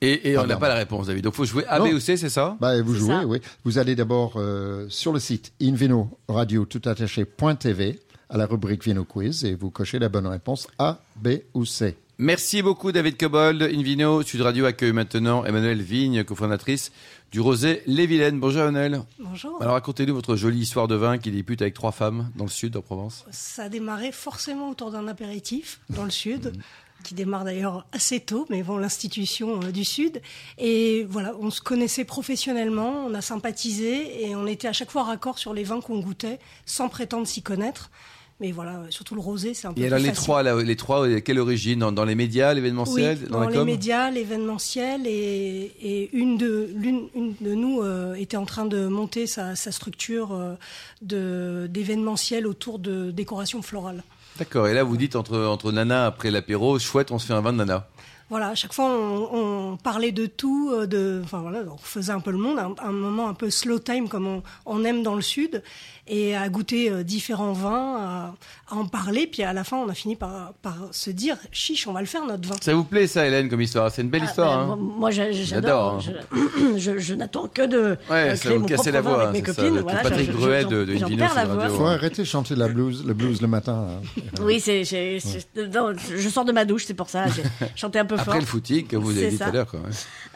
Et, 0.00 0.30
et 0.30 0.38
on 0.38 0.42
Ah, 0.42 0.46
n'a 0.46 0.56
pas 0.56 0.68
la 0.68 0.74
réponse, 0.74 1.06
David. 1.06 1.24
Donc, 1.24 1.34
faut 1.34 1.44
jouer 1.44 1.64
A, 1.66 1.80
B 1.80 1.92
ou 1.94 2.00
C, 2.00 2.16
c'est 2.16 2.28
ça? 2.28 2.56
Bah, 2.60 2.80
vous 2.82 2.94
jouez, 2.94 3.08
ça. 3.14 3.26
oui. 3.26 3.40
Vous 3.64 3.78
allez 3.78 3.94
d'abord 3.94 4.34
euh, 4.36 4.86
sur 4.88 5.12
le 5.12 5.20
site 5.20 5.52
Invino 5.62 6.10
Radio 6.28 6.64
tout 6.66 6.82
attaché.tv 6.84 8.00
à 8.30 8.36
la 8.36 8.46
rubrique 8.46 8.84
Vino 8.84 9.04
Quiz 9.04 9.44
et 9.44 9.54
vous 9.54 9.70
cochez 9.70 9.98
la 9.98 10.08
bonne 10.08 10.26
réponse 10.26 10.66
A, 10.78 10.98
B 11.16 11.28
ou 11.54 11.64
C. 11.64 11.96
Merci 12.18 12.62
beaucoup, 12.62 12.92
David 12.92 13.16
Cobold. 13.16 13.60
Invino 13.62 14.22
Sud 14.22 14.40
Radio 14.42 14.66
accueille 14.66 14.92
maintenant 14.92 15.44
Emmanuelle 15.44 15.82
Vigne, 15.82 16.22
cofondatrice 16.22 16.92
du 17.32 17.40
Rosé 17.40 17.82
Les 17.88 18.06
Vilaines. 18.06 18.38
Bonjour, 18.38 18.62
Emmanuelle. 18.62 19.00
Bonjour. 19.18 19.60
Alors, 19.60 19.74
racontez-nous 19.74 20.14
votre 20.14 20.36
jolie 20.36 20.60
histoire 20.60 20.86
de 20.86 20.94
vin 20.94 21.18
qui 21.18 21.32
débute 21.32 21.60
avec 21.60 21.74
trois 21.74 21.90
femmes 21.90 22.30
dans 22.36 22.44
le 22.44 22.50
sud, 22.50 22.76
en 22.76 22.82
Provence. 22.82 23.24
Ça 23.32 23.64
a 23.64 23.68
démarré 23.68 24.12
forcément 24.12 24.70
autour 24.70 24.92
d'un 24.92 25.08
apéritif 25.08 25.80
dans 25.90 26.04
le 26.04 26.10
sud, 26.10 26.52
Mhm. 26.54 26.62
Qui 27.04 27.14
démarre 27.14 27.44
d'ailleurs 27.44 27.86
assez 27.92 28.18
tôt, 28.18 28.46
mais 28.50 28.64
bon, 28.64 28.76
l'institution 28.78 29.60
euh, 29.62 29.70
du 29.70 29.84
sud. 29.84 30.20
Et 30.58 31.06
voilà, 31.08 31.34
on 31.40 31.50
se 31.50 31.60
connaissait 31.60 32.04
professionnellement, 32.04 33.04
on 33.06 33.14
a 33.14 33.20
sympathisé 33.20 34.24
et 34.26 34.34
on 34.34 34.46
était 34.48 34.66
à 34.68 34.72
chaque 34.72 34.90
fois 34.90 35.04
raccord 35.04 35.38
sur 35.38 35.54
les 35.54 35.62
vins 35.62 35.80
qu'on 35.80 36.00
goûtait, 36.00 36.40
sans 36.66 36.88
prétendre 36.88 37.26
s'y 37.28 37.42
connaître. 37.42 37.90
Mais 38.40 38.50
voilà, 38.50 38.82
surtout 38.90 39.14
le 39.14 39.20
rosé, 39.20 39.54
c'est 39.54 39.68
un 39.68 39.72
peu 39.72 39.80
Et 39.80 39.86
alors, 39.86 39.98
plus 39.98 40.06
les 40.06 40.08
facile. 40.08 40.24
trois, 40.24 40.42
les 40.64 40.76
trois, 40.76 41.06
euh, 41.06 41.20
quelle 41.20 41.38
origine 41.38 41.78
dans, 41.78 41.92
dans 41.92 42.04
les 42.04 42.16
médias, 42.16 42.52
l'événementiel, 42.52 43.16
Oui, 43.22 43.28
dans, 43.28 43.34
dans 43.38 43.44
la 43.44 43.50
les 43.50 43.56
com 43.58 43.64
médias, 43.64 44.10
l'événementiel, 44.10 45.06
et, 45.06 45.70
et 45.80 46.10
une, 46.12 46.36
de, 46.36 46.68
l'une, 46.74 47.06
une 47.14 47.34
de 47.40 47.54
nous 47.54 47.80
euh, 47.80 48.14
était 48.14 48.36
en 48.36 48.44
train 48.44 48.66
de 48.66 48.88
monter 48.88 49.28
sa, 49.28 49.54
sa 49.54 49.70
structure 49.70 50.32
euh, 50.32 50.54
de, 51.00 51.68
d'événementiel 51.70 52.48
autour 52.48 52.80
de 52.80 53.12
décoration 53.12 53.62
florale. 53.62 54.02
D'accord. 54.38 54.68
Et 54.68 54.74
là, 54.74 54.82
vous 54.82 54.96
dites 54.96 55.16
entre, 55.16 55.38
entre 55.38 55.70
Nana 55.70 56.06
après 56.06 56.30
l'apéro, 56.30 56.78
chouette, 56.78 57.12
on 57.12 57.18
se 57.18 57.26
fait 57.26 57.34
un 57.34 57.40
vin 57.40 57.52
de 57.52 57.58
Nana. 57.58 57.88
Voilà, 58.30 58.48
à 58.48 58.54
chaque 58.54 58.72
fois, 58.72 58.86
on, 58.86 59.76
parlait 59.76 60.10
de 60.10 60.24
tout, 60.26 60.70
euh, 60.72 60.86
de, 60.86 61.20
enfin 61.22 61.38
voilà, 61.38 61.60
on 61.70 61.76
faisait 61.76 62.12
un 62.12 62.20
peu 62.20 62.30
le 62.30 62.38
monde, 62.38 62.58
un, 62.58 62.90
moment 62.90 63.28
un 63.28 63.34
peu 63.34 63.50
slow 63.50 63.78
time 63.78 64.08
comme 64.08 64.40
on, 64.64 64.84
aime 64.84 65.02
dans 65.02 65.14
le 65.14 65.22
sud, 65.22 65.62
et 66.06 66.36
à 66.36 66.48
goûter 66.48 66.90
euh, 66.90 67.02
différents 67.02 67.52
vins, 67.52 67.96
à, 67.96 68.34
à, 68.70 68.74
en 68.76 68.84
parler, 68.86 69.26
puis 69.26 69.42
à 69.42 69.52
la 69.52 69.64
fin, 69.64 69.76
on 69.78 69.88
a 69.88 69.94
fini 69.94 70.16
par, 70.16 70.52
par, 70.62 70.74
se 70.90 71.10
dire, 71.10 71.36
chiche, 71.50 71.86
on 71.86 71.92
va 71.92 72.00
le 72.00 72.06
faire 72.06 72.26
notre 72.26 72.46
vin. 72.48 72.56
Ça 72.60 72.74
vous 72.74 72.84
plaît 72.84 73.06
ça, 73.06 73.26
Hélène, 73.26 73.48
comme 73.48 73.60
histoire? 73.62 73.90
C'est 73.90 74.02
une 74.02 74.10
belle 74.10 74.22
Ah, 74.24 74.28
histoire. 74.28 74.66
ben, 74.66 74.72
hein 74.74 74.78
Moi, 74.80 75.10
j'adore. 75.10 76.00
J'adore, 76.00 76.00
Je, 76.00 76.78
je, 76.78 76.98
je 76.98 77.14
n'attends 77.14 77.48
que 77.48 77.62
de 77.66 77.96
Ouais, 78.10 78.30
euh, 78.32 78.36
ça 78.36 78.44
créer 78.50 78.58
vous 78.58 78.66
propre 78.66 78.90
la 78.90 79.00
voix, 79.00 79.30
mes 79.32 79.38
ça, 79.40 79.44
copines. 79.46 79.78
Voilà, 79.80 80.00
Patrick 80.02 80.30
Bruet 80.32 80.64
de- 80.64 80.84
de 80.84 80.92
Invino 80.94 81.24
radio. 81.26 81.74
faut 81.74 81.86
arrêter 81.86 82.22
de 82.22 82.26
chanter 82.26 82.54
la 82.54 82.68
blues, 82.68 83.04
le 83.06 83.14
blues 83.14 83.40
le 83.40 83.48
matin. 83.48 83.86
hein. 83.90 84.20
Oui, 84.42 84.60
c'est, 84.60 84.84
je 84.84 86.28
sors 86.28 86.44
de 86.44 86.52
ma 86.52 86.64
douche, 86.64 86.84
c'est 86.86 86.94
pour 86.94 87.08
ça. 87.08 87.26
J'ai 87.28 87.42
chanté 87.76 87.98
un 87.98 88.04
peu 88.04 88.16
fort. 88.16 88.28
Après 88.28 88.40
le 88.40 88.46
footing, 88.46 88.86
comme 88.86 89.02
vous 89.02 89.16
avez 89.16 89.28
dit 89.28 89.38
tout 89.38 89.44
à 89.44 89.50
l'heure. 89.50 89.72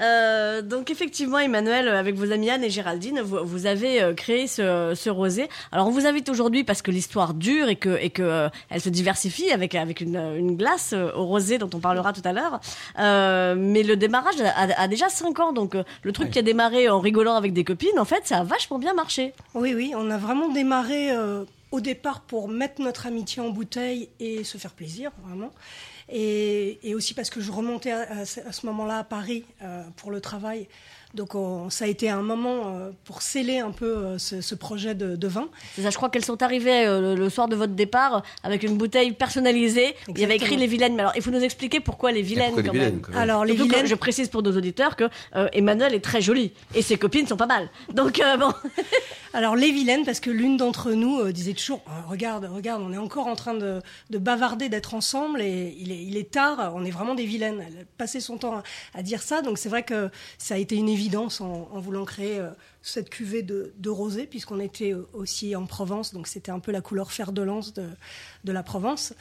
Euh, 0.00 0.62
donc 0.62 0.90
effectivement, 0.90 1.38
Emmanuel, 1.38 1.88
avec 1.88 2.14
vos 2.16 2.30
amis 2.32 2.50
Anne 2.50 2.64
et 2.64 2.70
Géraldine, 2.70 3.20
vous, 3.22 3.38
vous 3.44 3.66
avez 3.66 4.02
euh, 4.02 4.14
créé 4.14 4.46
ce, 4.46 4.92
ce 4.94 5.10
rosé. 5.10 5.48
Alors 5.72 5.86
on 5.88 5.90
vous 5.90 6.06
invite 6.06 6.28
aujourd'hui 6.28 6.64
parce 6.64 6.82
que 6.82 6.90
l'histoire 6.90 7.34
dure 7.34 7.68
et 7.68 7.76
que 7.76 7.98
et 8.00 8.10
que 8.10 8.22
euh, 8.22 8.48
elle 8.70 8.80
se 8.80 8.88
diversifie 8.88 9.50
avec 9.50 9.74
avec 9.74 10.00
une, 10.00 10.16
une 10.16 10.56
glace 10.56 10.92
euh, 10.92 11.10
au 11.14 11.24
rosé 11.26 11.58
dont 11.58 11.70
on 11.74 11.80
parlera 11.80 12.12
tout 12.12 12.22
à 12.24 12.32
l'heure. 12.32 12.60
Euh, 12.98 13.54
mais 13.56 13.82
le 13.82 13.96
démarrage 13.96 14.36
a, 14.40 14.88
déjà 14.88 15.08
5 15.08 15.38
ans, 15.40 15.52
donc 15.52 15.74
euh, 15.74 15.84
le 16.02 16.12
truc 16.12 16.30
qui 16.30 16.38
a 16.38 16.42
démarré 16.42 16.88
en 16.88 17.00
rigolant 17.00 17.34
avec 17.36 17.52
des 17.52 17.64
copines, 17.64 17.98
en 17.98 18.04
fait, 18.04 18.26
ça 18.26 18.38
a 18.38 18.44
vachement 18.44 18.78
bien 18.78 18.94
marché. 18.94 19.32
Oui, 19.54 19.74
oui, 19.74 19.92
on 19.96 20.10
a 20.10 20.16
vraiment 20.18 20.48
démarré 20.48 21.10
euh, 21.10 21.44
au 21.70 21.80
départ 21.80 22.20
pour 22.20 22.48
mettre 22.48 22.80
notre 22.82 23.06
amitié 23.06 23.42
en 23.42 23.50
bouteille 23.50 24.08
et 24.20 24.44
se 24.44 24.58
faire 24.58 24.72
plaisir, 24.72 25.10
vraiment. 25.26 25.50
Et, 26.10 26.78
et 26.82 26.94
aussi 26.94 27.12
parce 27.14 27.28
que 27.30 27.40
je 27.40 27.52
remontais 27.52 27.92
à, 27.92 28.06
à 28.20 28.24
ce- 28.24 28.66
moment-là 28.66 28.98
à 28.98 29.04
Paris 29.04 29.44
euh, 29.62 29.82
pour 29.96 30.10
le 30.10 30.20
travail. 30.20 30.66
Donc 31.18 31.34
on- 31.34 31.68
ça 31.68 31.84
a 31.84 31.88
été 31.88 32.08
un 32.08 32.22
moment 32.22 32.62
euh, 32.76 32.90
pour 33.04 33.22
sceller 33.22 33.58
un 33.58 33.72
peu 33.72 33.86
euh, 33.96 34.18
ce, 34.18 34.40
ce 34.40 34.54
projet 34.54 34.94
de, 34.94 35.16
de 35.16 35.28
vin. 35.28 35.48
C'est 35.74 35.82
ça, 35.82 35.90
je 35.90 35.96
crois 35.96 36.10
qu'elles 36.10 36.24
sont 36.24 36.40
arrivées 36.44 36.86
euh, 36.86 37.14
le, 37.16 37.20
le 37.20 37.28
soir 37.28 37.48
de 37.48 37.56
votre 37.56 37.72
départ 37.74 38.22
avec 38.44 38.62
une 38.62 38.76
bouteille 38.76 39.10
personnalisée. 39.12 39.96
Il 40.08 40.18
y 40.20 40.24
avait 40.24 40.36
écrit 40.36 40.56
les 40.56 40.68
vilaines. 40.68 40.94
Mais 40.94 41.00
alors, 41.02 41.12
il 41.16 41.22
faut 41.22 41.32
nous 41.32 41.42
expliquer 41.42 41.80
pourquoi 41.80 42.12
les 42.12 42.22
vilaines 42.22 42.52
pourquoi 42.54 42.62
les 42.62 42.70
vilaines, 42.70 42.92
même. 42.94 43.00
quand 43.02 43.10
même 43.12 43.20
Alors 43.20 43.44
les 43.44 43.54
Surtout 43.56 43.68
vilaines, 43.68 43.86
je 43.86 43.94
précise 43.96 44.28
pour 44.28 44.42
nos 44.44 44.56
auditeurs 44.56 44.94
que 44.94 45.04
euh, 45.34 45.48
Emmanuel 45.52 45.92
est 45.92 46.00
très 46.04 46.20
jolie 46.20 46.52
et 46.76 46.82
ses 46.82 46.96
copines 46.96 47.26
sont 47.26 47.36
pas 47.36 47.46
mal. 47.46 47.68
Donc 47.92 48.20
euh, 48.20 48.36
bon, 48.36 48.52
Alors 49.34 49.56
les 49.56 49.72
vilaines, 49.72 50.04
parce 50.06 50.20
que 50.20 50.30
l'une 50.30 50.56
d'entre 50.56 50.92
nous 50.92 51.18
euh, 51.20 51.32
disait 51.32 51.52
toujours, 51.52 51.82
regarde, 52.08 52.48
regarde, 52.50 52.82
on 52.82 52.92
est 52.92 52.98
encore 52.98 53.26
en 53.26 53.34
train 53.36 53.54
de, 53.54 53.80
de 54.10 54.18
bavarder, 54.18 54.68
d'être 54.68 54.94
ensemble, 54.94 55.42
et 55.42 55.76
il 55.78 55.92
est, 55.92 56.02
il 56.02 56.16
est 56.16 56.30
tard, 56.30 56.72
on 56.74 56.84
est 56.84 56.90
vraiment 56.90 57.14
des 57.14 57.26
vilaines. 57.26 57.60
Elle 57.66 57.82
a 57.82 57.84
passé 57.98 58.20
son 58.20 58.38
temps 58.38 58.54
à, 58.54 58.62
à 58.98 59.02
dire 59.02 59.20
ça, 59.22 59.42
donc 59.42 59.58
c'est 59.58 59.68
vrai 59.68 59.82
que 59.82 60.08
ça 60.38 60.54
a 60.54 60.58
été 60.58 60.76
une 60.76 60.88
évidence 60.88 61.07
en, 61.16 61.68
en 61.72 61.80
voulant 61.80 62.04
créer 62.04 62.38
euh, 62.38 62.48
cette 62.82 63.10
cuvée 63.10 63.42
de, 63.42 63.72
de 63.78 63.90
rosé, 63.90 64.26
puisqu'on 64.26 64.60
était 64.60 64.92
euh, 64.92 65.06
aussi 65.12 65.54
en 65.56 65.66
Provence, 65.66 66.14
donc 66.14 66.26
c'était 66.26 66.50
un 66.50 66.58
peu 66.60 66.72
la 66.72 66.80
couleur 66.80 67.10
fer 67.12 67.32
de 67.32 67.42
lance 67.42 67.74
de, 67.74 67.84
de 68.44 68.52
la 68.52 68.62
Provence. 68.62 69.12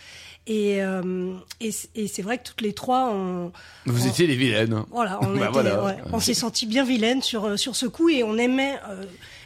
Et, 0.45 0.81
euh, 0.81 1.33
et, 1.59 1.71
c'est 1.71 2.21
vrai 2.21 2.37
que 2.37 2.43
toutes 2.43 2.61
les 2.61 2.73
trois, 2.73 3.09
on, 3.11 3.51
Vous 3.85 4.05
on- 4.05 4.09
étiez 4.09 4.27
les 4.27 4.35
vilaines. 4.35 4.83
voilà, 4.91 5.19
on, 5.21 5.27
Bah 5.35 5.45
était- 5.45 5.49
voilà. 5.51 5.83
ouais, 5.83 6.19
s'est 6.21 6.33
senti 6.33 6.65
bien 6.65 6.83
vilaine 6.85 7.21
sur, 7.21 7.57
sur 7.59 7.75
ce 7.75 7.85
coup 7.85 8.09
et 8.09 8.23
on 8.23 8.37
aimait, 8.37 8.79
euh, 8.89 9.03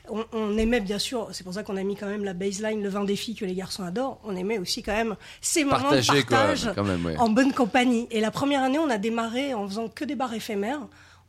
on, 0.09 0.23
on 0.33 0.57
aimait 0.57 0.81
bien 0.81 0.99
sûr, 0.99 1.29
c'est 1.31 1.43
pour 1.43 1.53
ça 1.53 1.63
qu'on 1.63 1.77
a 1.77 1.83
mis 1.83 1.95
quand 1.95 2.07
même 2.07 2.23
la 2.23 2.33
baseline, 2.33 2.83
le 2.83 2.89
vin 2.89 3.03
des 3.03 3.15
filles 3.15 3.35
que 3.35 3.45
les 3.45 3.55
garçons 3.55 3.83
adorent, 3.83 4.19
on 4.23 4.35
aimait 4.35 4.57
aussi 4.59 4.83
quand 4.83 4.93
même 4.93 5.15
ces 5.41 5.63
moments 5.63 5.77
de 5.91 6.01
partage 6.21 6.69
quand 6.75 6.83
même. 6.83 7.05
ouais. 7.05 7.17
en 7.17 7.29
bonne 7.29 7.53
compagnie. 7.53 8.07
Et 8.11 8.19
la 8.19 8.29
première 8.31 8.61
année, 8.61 8.77
on 8.79 8.89
a 8.89 8.97
démarré 8.97 9.53
en 9.53 9.67
faisant 9.67 9.87
que 9.87 10.05
des 10.05 10.15
bars 10.15 10.33
éphémères. 10.33 10.81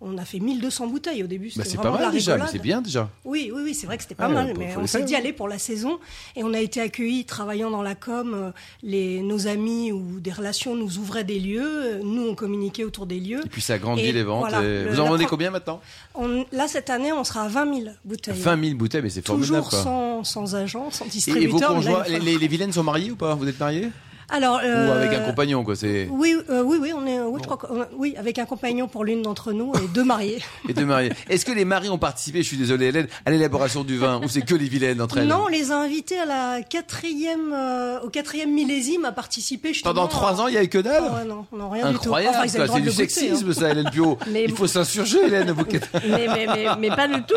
On 0.05 0.19
a 0.19 0.25
fait 0.25 0.41
1200 0.41 0.89
bouteilles 0.89 1.23
au 1.23 1.29
début. 1.29 1.53
Bah, 1.57 1.63
c'est 1.65 1.77
pas 1.81 1.91
mal 1.93 2.11
déjà, 2.11 2.37
mais 2.37 2.45
c'est 2.51 2.59
bien 2.59 2.83
déjà. 2.83 3.09
Oui, 3.25 3.53
oui, 3.55 3.63
oui, 3.67 3.75
c'est 3.75 3.87
vrai 3.87 3.97
que 3.97 4.03
c'était 4.03 4.17
pas 4.17 4.27
Ouais, 4.29 4.35
mal, 4.35 4.55
mais 4.59 4.75
on 4.77 4.87
s'est 4.89 5.05
dit 5.05 5.15
aller 5.15 5.33
pour 5.33 5.47
la 5.49 5.59
saison 5.61 5.99
et 6.35 6.43
on 6.43 6.53
a 6.55 6.59
été 6.61 6.81
accueillis 6.81 7.25
travaillant 7.25 7.71
dans 7.71 7.83
la 7.83 7.95
com. 7.95 8.33
euh, 8.35 8.51
Les, 8.83 9.21
nos 9.23 9.47
amis 9.47 9.93
ou 9.93 10.19
des 10.19 10.33
relations 10.33 10.75
nous 10.75 10.99
ouvraient 10.99 11.23
des 11.23 11.39
lieux, 11.39 11.63
euh, 11.65 12.01
nous 12.03 12.23
on 12.27 12.35
communiquait 12.35 12.83
autour 12.85 13.07
des 13.07 13.21
lieux. 13.21 13.43
Et 13.45 13.49
puis 13.49 13.63
ça 13.63 13.79
grandit 13.79 14.03
Et 14.03 14.13
les 14.13 14.25
ventes. 14.25 14.41
voilà, 14.51 14.61
et 14.67 14.85
le- 14.85 14.91
Vous 14.91 14.99
en 15.01 15.07
vendez 15.09 15.27
combien 15.27 15.51
maintenant 15.53 15.81
On- 16.17 16.45
là, 16.53 16.67
cette 16.67 16.91
année, 16.91 17.13
on 17.13 17.23
sera 17.23 17.43
à 17.43 17.49
20 17.49 17.73
000 17.83 17.95
bouteilles. 18.05 18.35
20 18.41 18.61
000 18.65 18.77
bouteilles, 18.77 19.03
mais 19.03 19.11
c'est 19.11 19.25
formidable. 19.25 19.63
Toujours 19.65 19.71
sans, 19.83 20.25
sans 20.25 20.55
agent, 20.57 20.91
sans 20.91 21.05
Et, 21.05 21.09
et 21.09 21.11
vos 21.11 21.13
distributeur. 21.59 21.69
conjoints, 21.75 22.03
les- 22.09 22.39
les 22.39 22.49
vilaines 22.49 22.73
sont 22.73 22.83
mariées 22.83 23.13
ou 23.13 23.17
pas? 23.17 23.35
Vous 23.37 23.47
êtes 23.49 23.61
mariés 23.61 23.89
Alors, 24.33 24.57
Ou 24.57 24.65
euh, 24.67 24.97
avec 24.97 25.13
un 25.13 25.21
compagnon 25.25 25.63
quoi 25.63 25.77
C'est 25.77 26.09
Oui, 26.11 26.35
euh, 26.51 26.63
oui, 26.63 26.79
oui, 26.81 26.93
on 26.97 27.07
est, 27.07 27.21
oui, 27.21 27.41
je 27.43 27.47
crois 27.47 27.59
oui, 27.97 28.15
avec 28.19 28.39
un 28.39 28.47
compagnon 28.47 28.89
pour 28.89 29.05
l'une 29.05 29.23
d'entre 29.23 29.53
nous 29.53 29.73
et 29.77 29.87
deux 29.89 30.05
mariés. 30.05 30.43
et 30.69 30.73
deux 30.73 30.87
mariés. 30.87 31.13
Est-ce 31.29 31.45
que 31.45 31.53
les 31.53 31.65
maris 31.65 31.91
ont 31.91 31.99
participé 31.99 32.43
Je 32.43 32.49
suis 32.49 32.57
désolé, 32.57 32.87
Hélène, 32.87 33.07
à 33.27 33.31
l'élaboration 33.31 33.85
du 33.85 33.99
vin 33.99 34.21
ou 34.25 34.29
c'est 34.29 34.41
que 34.43 34.55
les 34.55 34.69
vilaines 34.69 35.01
entre 35.03 35.19
elles 35.19 35.27
Non, 35.29 35.43
on 35.45 35.49
les 35.49 35.71
a 35.71 35.77
invités 35.79 36.19
à 36.19 36.25
la 36.25 36.63
quatrième, 36.63 37.53
euh, 37.53 38.01
au 38.01 38.09
quatrième 38.09 38.51
millésime 38.53 39.05
à 39.05 39.13
participer. 39.13 39.73
Pendant 39.85 40.09
trois 40.09 40.41
ans, 40.41 40.49
il 40.49 40.55
y 40.55 40.59
a 40.59 40.63
eu 40.65 40.69
que 40.69 40.79
Ah 40.79 40.83
dalle. 40.83 41.03
ouais, 41.05 41.25
non, 41.27 41.45
non, 41.53 41.71
rien 41.71 41.89
du 41.91 41.95
tout. 41.95 42.01
Incroyable, 42.05 42.37
Enfin, 42.39 42.49
c'est 42.49 42.63
du 42.81 42.81
goûter, 42.81 42.91
sexisme 42.93 43.51
hein. 43.51 43.55
ça, 43.55 43.71
Hélène 43.71 43.91
Pio. 43.91 44.19
Mais- 44.31 44.45
Il 44.45 44.53
faut 44.55 44.67
s'insurger, 44.67 45.27
Hélène. 45.27 45.51
Vous... 45.53 45.65
mais, 46.09 46.27
mais, 46.29 46.47
mais, 46.47 46.67
mais 46.79 46.89
pas 46.89 47.07
du 47.09 47.23
tout. 47.23 47.35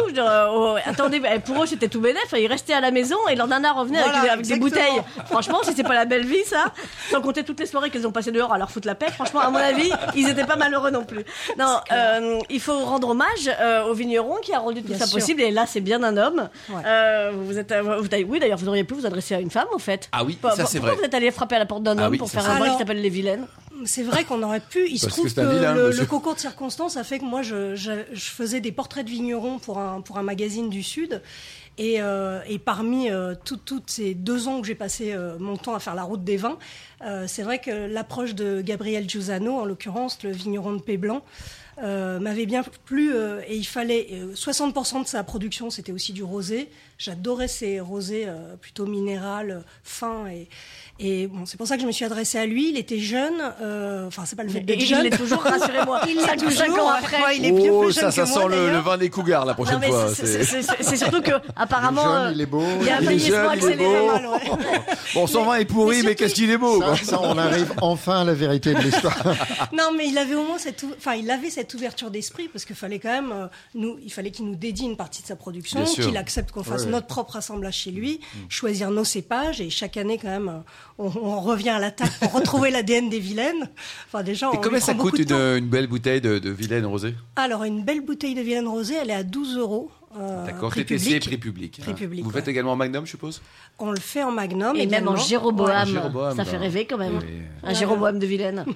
Oh, 0.54 0.76
attendez, 0.86 1.20
bah, 1.20 1.38
pour 1.44 1.64
eux 1.64 1.66
c'était 1.68 1.90
tout 1.90 2.00
bénef. 2.00 2.34
Ils 2.38 2.48
restaient 2.48 2.74
à 2.74 2.82
la 2.82 2.92
maison 2.92 3.18
et 3.30 3.36
leur 3.36 3.48
nana 3.48 3.74
revenait 3.74 3.98
avec, 4.00 4.12
Voilà, 4.12 4.24
des- 4.24 4.30
avec 4.30 4.48
des 4.48 4.56
bouteilles. 4.58 5.02
Franchement, 5.26 5.60
si 5.64 5.74
c'est 5.76 5.84
pas 5.84 5.94
la 5.96 6.06
belle 6.06 6.26
vie, 6.26 6.44
ça. 6.46 6.72
Sans 7.12 7.22
compter 7.22 7.44
toutes 7.44 7.60
les 7.60 7.66
soirées 7.66 7.90
qu'ils 7.90 8.06
ont 8.08 8.12
passées 8.12 8.32
dehors 8.32 8.54
à 8.54 8.58
leur 8.58 8.72
foutre 8.72 8.88
la 8.88 8.96
paix. 8.96 9.12
Franchement, 9.12 9.40
à 9.42 9.50
mon 9.50 9.58
avis, 9.58 9.92
ils 10.16 10.28
étaient 10.30 10.46
pas 10.46 10.56
malheureux 10.56 10.92
non 10.92 11.04
plus. 11.06 11.24
Non, 11.58 11.78
euh, 11.92 12.40
il 12.50 12.60
faut 12.60 12.78
rendre 12.80 13.10
hommage 13.10 13.50
euh, 13.60 13.84
au 13.86 13.94
vigneron 13.94 14.36
qui 14.42 14.54
a 14.54 14.60
rendu 14.60 14.82
tout 14.82 14.90
Bien 14.90 14.98
ça 14.98 15.06
sûr. 15.08 15.20
possible. 15.20 15.42
Et 15.42 15.52
là, 15.52 15.66
c'est 15.68 15.82
bien 15.82 16.04
un 16.04 16.18
homme. 16.18 16.50
Ouais. 16.70 16.82
Euh, 16.86 17.32
vous 17.36 17.58
êtes, 17.58 17.74
vous, 17.74 18.08
oui, 18.28 18.40
d'ailleurs, 18.40 18.58
vous 18.58 18.68
auriez 18.68 18.84
pu 18.84 18.94
vous 18.94 19.06
adresser 19.06 19.36
à 19.36 19.40
une 19.40 19.52
femme, 19.52 19.68
en 19.74 19.80
fait. 19.80 20.10
Ah 20.12 20.24
oui, 20.24 20.38
ça, 20.42 20.66
c'est 20.66 20.80
pourquoi 20.80 20.92
vrai. 20.92 20.96
vous 21.00 21.04
êtes 21.06 21.14
allé 21.14 21.32
frapper 21.32 21.56
à 21.56 21.60
la 21.60 21.66
porte 21.66 21.84
d'un 21.84 21.98
Ah 21.98 22.06
homme 22.06 22.12
oui, 22.12 22.18
pour 22.18 22.30
faire 22.30 22.50
un 22.50 22.58
vrai. 22.60 22.72
qui 22.72 22.78
s'appelle 22.78 23.02
les 23.02 23.10
vilaines? 23.10 23.48
C'est 23.84 24.04
vrai 24.04 24.24
qu'on 24.24 24.42
aurait 24.42 24.62
pu. 24.62 24.88
Il 24.90 24.98
se 24.98 25.06
Parce 25.08 25.18
trouve 25.18 25.34
que, 25.34 25.42
vilain, 25.42 25.74
le, 25.74 25.92
le 25.92 26.06
concours 26.06 26.36
de 26.36 26.40
circonstances 26.40 26.96
a 26.96 27.04
fait 27.04 27.20
que 27.20 27.26
moi, 27.26 27.42
je, 27.42 27.76
je, 27.76 27.92
je 28.14 28.26
faisais 28.30 28.62
des 28.62 28.72
portraits 28.72 29.06
de 29.06 29.10
vignerons 29.12 29.60
pour 29.60 29.80
un, 29.80 30.00
pour 30.02 30.18
un 30.18 30.24
magazine 30.24 30.70
du 30.70 30.82
Sud. 30.82 31.22
Et, 31.78 32.02
euh, 32.02 32.40
et 32.48 32.58
parmi 32.58 33.10
euh, 33.10 33.36
tout- 33.44 33.58
toutes 33.58 33.90
ces 33.90 34.14
deux 34.14 34.48
ans 34.48 34.62
que 34.62 34.68
j'ai 34.68 34.76
passé 34.76 35.12
euh, 35.14 35.38
mon 35.40 35.58
temps 35.58 35.76
à 35.76 35.80
faire 35.80 35.96
la 35.96 36.04
route 36.04 36.24
des 36.24 36.38
vins, 36.38 36.58
c'est 37.28 37.44
vrai 37.44 37.60
que 37.60 37.70
l'approche 37.88 38.34
de 38.34 38.62
Gabriel 38.62 39.08
Giussano, 39.08 39.60
en 39.60 39.66
l'occurrence 39.66 40.24
le 40.24 40.32
vigneron 40.32 40.74
de 40.74 40.82
Péblanc, 40.82 41.22
euh, 41.84 42.20
m'avait 42.20 42.46
bien 42.48 42.64
plu 42.86 43.12
et 43.48 43.56
il 43.58 43.66
fallait 43.66 44.08
euh, 44.14 44.34
60% 44.34 45.04
de 45.04 45.08
sa 45.08 45.24
production 45.24 45.70
c'était 45.70 45.92
aussi 45.92 46.14
du 46.14 46.24
rosé. 46.24 46.70
J'adorais 46.98 47.48
ces 47.50 47.80
rosés 47.82 48.24
euh, 48.28 48.56
plutôt 48.56 48.86
minéral, 48.86 49.52
euh, 49.52 49.60
fins 49.84 50.28
et 50.28 50.48
et 50.98 51.28
bon 51.28 51.46
c'est 51.46 51.58
pour 51.58 51.68
ça 51.68 51.76
que 51.76 51.82
je 51.82 51.88
me 51.88 51.92
suis 51.92 52.06
adressée 52.06 52.38
à 52.38 52.46
lui. 52.46 52.70
Il 52.70 52.78
était 52.78 53.00
jeune, 53.00 53.34
euh, 53.62 54.08
enfin 54.08 54.24
c'est 54.26 54.38
pas 54.38 54.44
le 54.44 54.50
fait 54.50 54.62
d'être 54.62 54.80
il 54.80 54.86
jeune. 54.88 55.04
l'est 55.04 55.10
toujours, 55.18 55.42
rassurez-moi. 55.44 56.00
Il 56.08 56.22
Cinq- 56.22 56.38
toujours, 56.40 56.86
ans 56.86 56.90
après. 56.90 57.22
Ouais, 57.22 57.38
il 57.38 57.44
est 57.46 57.52
bien 57.52 57.70
oh, 57.74 57.84
plus 57.84 57.92
ça, 57.94 58.04
jeune 58.04 58.12
ça 58.12 58.22
que 58.22 58.28
sent 58.30 58.40
moi, 58.40 58.50
le, 58.50 58.78
vin 58.80 58.98
des 58.98 59.10
cougars 59.10 59.44
la 59.44 59.52
Non, 59.52 59.56
prochaine 59.56 59.80
mais 59.82 59.90
fois. 59.90 60.08
c'est- 60.16 60.96
surtout 60.96 61.22
que 61.22 61.32
Il 61.32 61.34
est 61.36 61.42
apparemment 61.58 62.04
jeune, 62.04 62.28
euh, 62.28 62.32
il 62.34 62.42
est 62.42 62.46
beau. 62.46 62.64
il 62.80 62.88
y 62.88 62.90
a 62.90 62.96
un 62.98 63.02
Il 63.02 63.12
est 63.12 63.20
jeune, 63.20 63.50
il 63.62 63.66
est 63.72 63.76
beau. 63.76 64.08
Pas 64.08 64.14
mal, 64.14 64.28
ouais. 64.28 64.80
Bon, 65.14 65.28
son 65.28 65.44
vin 65.44 65.56
est 65.56 65.66
pourri, 65.66 66.02
Mais 66.04 66.16
qu'est-ce 66.16 66.36
qu'il 66.36 66.50
est 66.50 66.58
beau 66.58 66.80
quoi. 66.80 66.96
Ça, 66.96 67.04
ça, 67.04 67.22
on 67.22 67.38
arrive 67.38 67.74
enfin 67.82 68.22
à 68.22 68.24
la 68.24 68.34
vérité 68.34 68.74
de 68.74 68.80
l'histoire. 68.80 69.18
Non, 69.74 69.92
mais 69.98 70.08
il 70.08 70.18
avait 70.18 70.36
au 70.36 70.44
moins 70.46 70.58
cette, 70.60 70.86
enfin, 70.98 71.16
il 71.16 71.30
avait 71.30 71.50
cette 71.50 71.74
ouverture 71.74 72.10
d'esprit 72.10 72.48
parce 72.48 72.64
qu'il 72.64 72.76
fallait 72.76 73.00
quand 73.00 73.10
même, 73.12 73.32
euh, 73.34 73.48
nous, 73.74 73.98
il 74.02 74.12
fallait 74.14 74.32
qu'il 74.32 74.46
nous 74.46 74.56
dédie 74.56 74.86
une 74.86 74.96
partie 74.98 75.22
de 75.22 75.28
sa 75.28 75.36
production, 75.36 75.84
qu'il 75.84 76.16
accepte 76.16 76.52
qu'on 76.52 76.64
fasse 76.64 76.85
Notre 76.90 77.08
propre 77.08 77.36
assemblage 77.38 77.76
chez 77.76 77.92
lui, 77.92 78.20
choisir 78.50 78.92
nos 78.92 79.04
cépages 79.04 79.62
et 79.62 79.70
chaque 79.70 79.98
année 79.98 80.18
quand 80.18 80.30
même, 80.30 80.64
on, 80.98 81.06
on 81.06 81.42
revient 81.42 81.70
à 81.70 81.80
l'attaque 81.80 82.12
pour 82.20 82.34
retrouver 82.34 82.72
l'ADN 82.72 83.10
des 83.10 83.20
vilaines. 83.20 83.70
Enfin, 84.08 84.24
déjà, 84.24 84.48
Et 84.48 84.58
on 84.58 84.62
combien 84.62 84.80
ça 84.80 84.94
coûte 84.94 85.20
une 85.20 85.68
belle 85.68 85.88
bouteille 85.88 86.22
de, 86.22 86.40
de 86.40 86.50
vilaine 86.50 86.86
rosée? 86.86 87.16
Alors, 87.36 87.64
une 87.64 87.84
belle 87.84 88.02
bouteille 88.02 88.36
de 88.36 88.42
vilaine 88.42 88.68
rosée, 88.68 88.96
elle 89.02 89.10
est 89.10 89.16
à 89.16 89.24
12 89.24 89.58
euros. 89.58 89.92
Euh, 90.20 90.46
D'accord, 90.46 90.70
prix 90.70 90.86
TTC, 90.86 91.04
public. 91.20 91.26
prix 91.26 91.38
public. 91.38 91.80
Prix 91.82 91.92
hein. 91.92 91.94
public, 91.96 92.24
Vous 92.24 92.30
ouais. 92.30 92.36
faites 92.36 92.48
également 92.48 92.72
en 92.74 92.76
Magnum, 92.76 93.06
je 93.06 93.12
suppose? 93.12 93.42
On 93.80 93.92
le 93.92 94.00
fait 94.00 94.24
en 94.24 94.32
magnum 94.32 94.76
Et 94.76 94.86
même 94.88 95.08
en. 95.08 95.16
Jéroboam, 95.16 95.86
Jéroboam, 95.88 96.36
ça 96.36 96.46
fait 96.46 96.54
bah. 96.54 96.60
rêver 96.64 96.86
quand 96.86 96.98
même. 96.98 97.18
Oui. 97.22 97.42
Un 97.64 97.74
Jéroboam 97.74 98.20
de 98.20 98.26
Vilaine. 98.26 98.66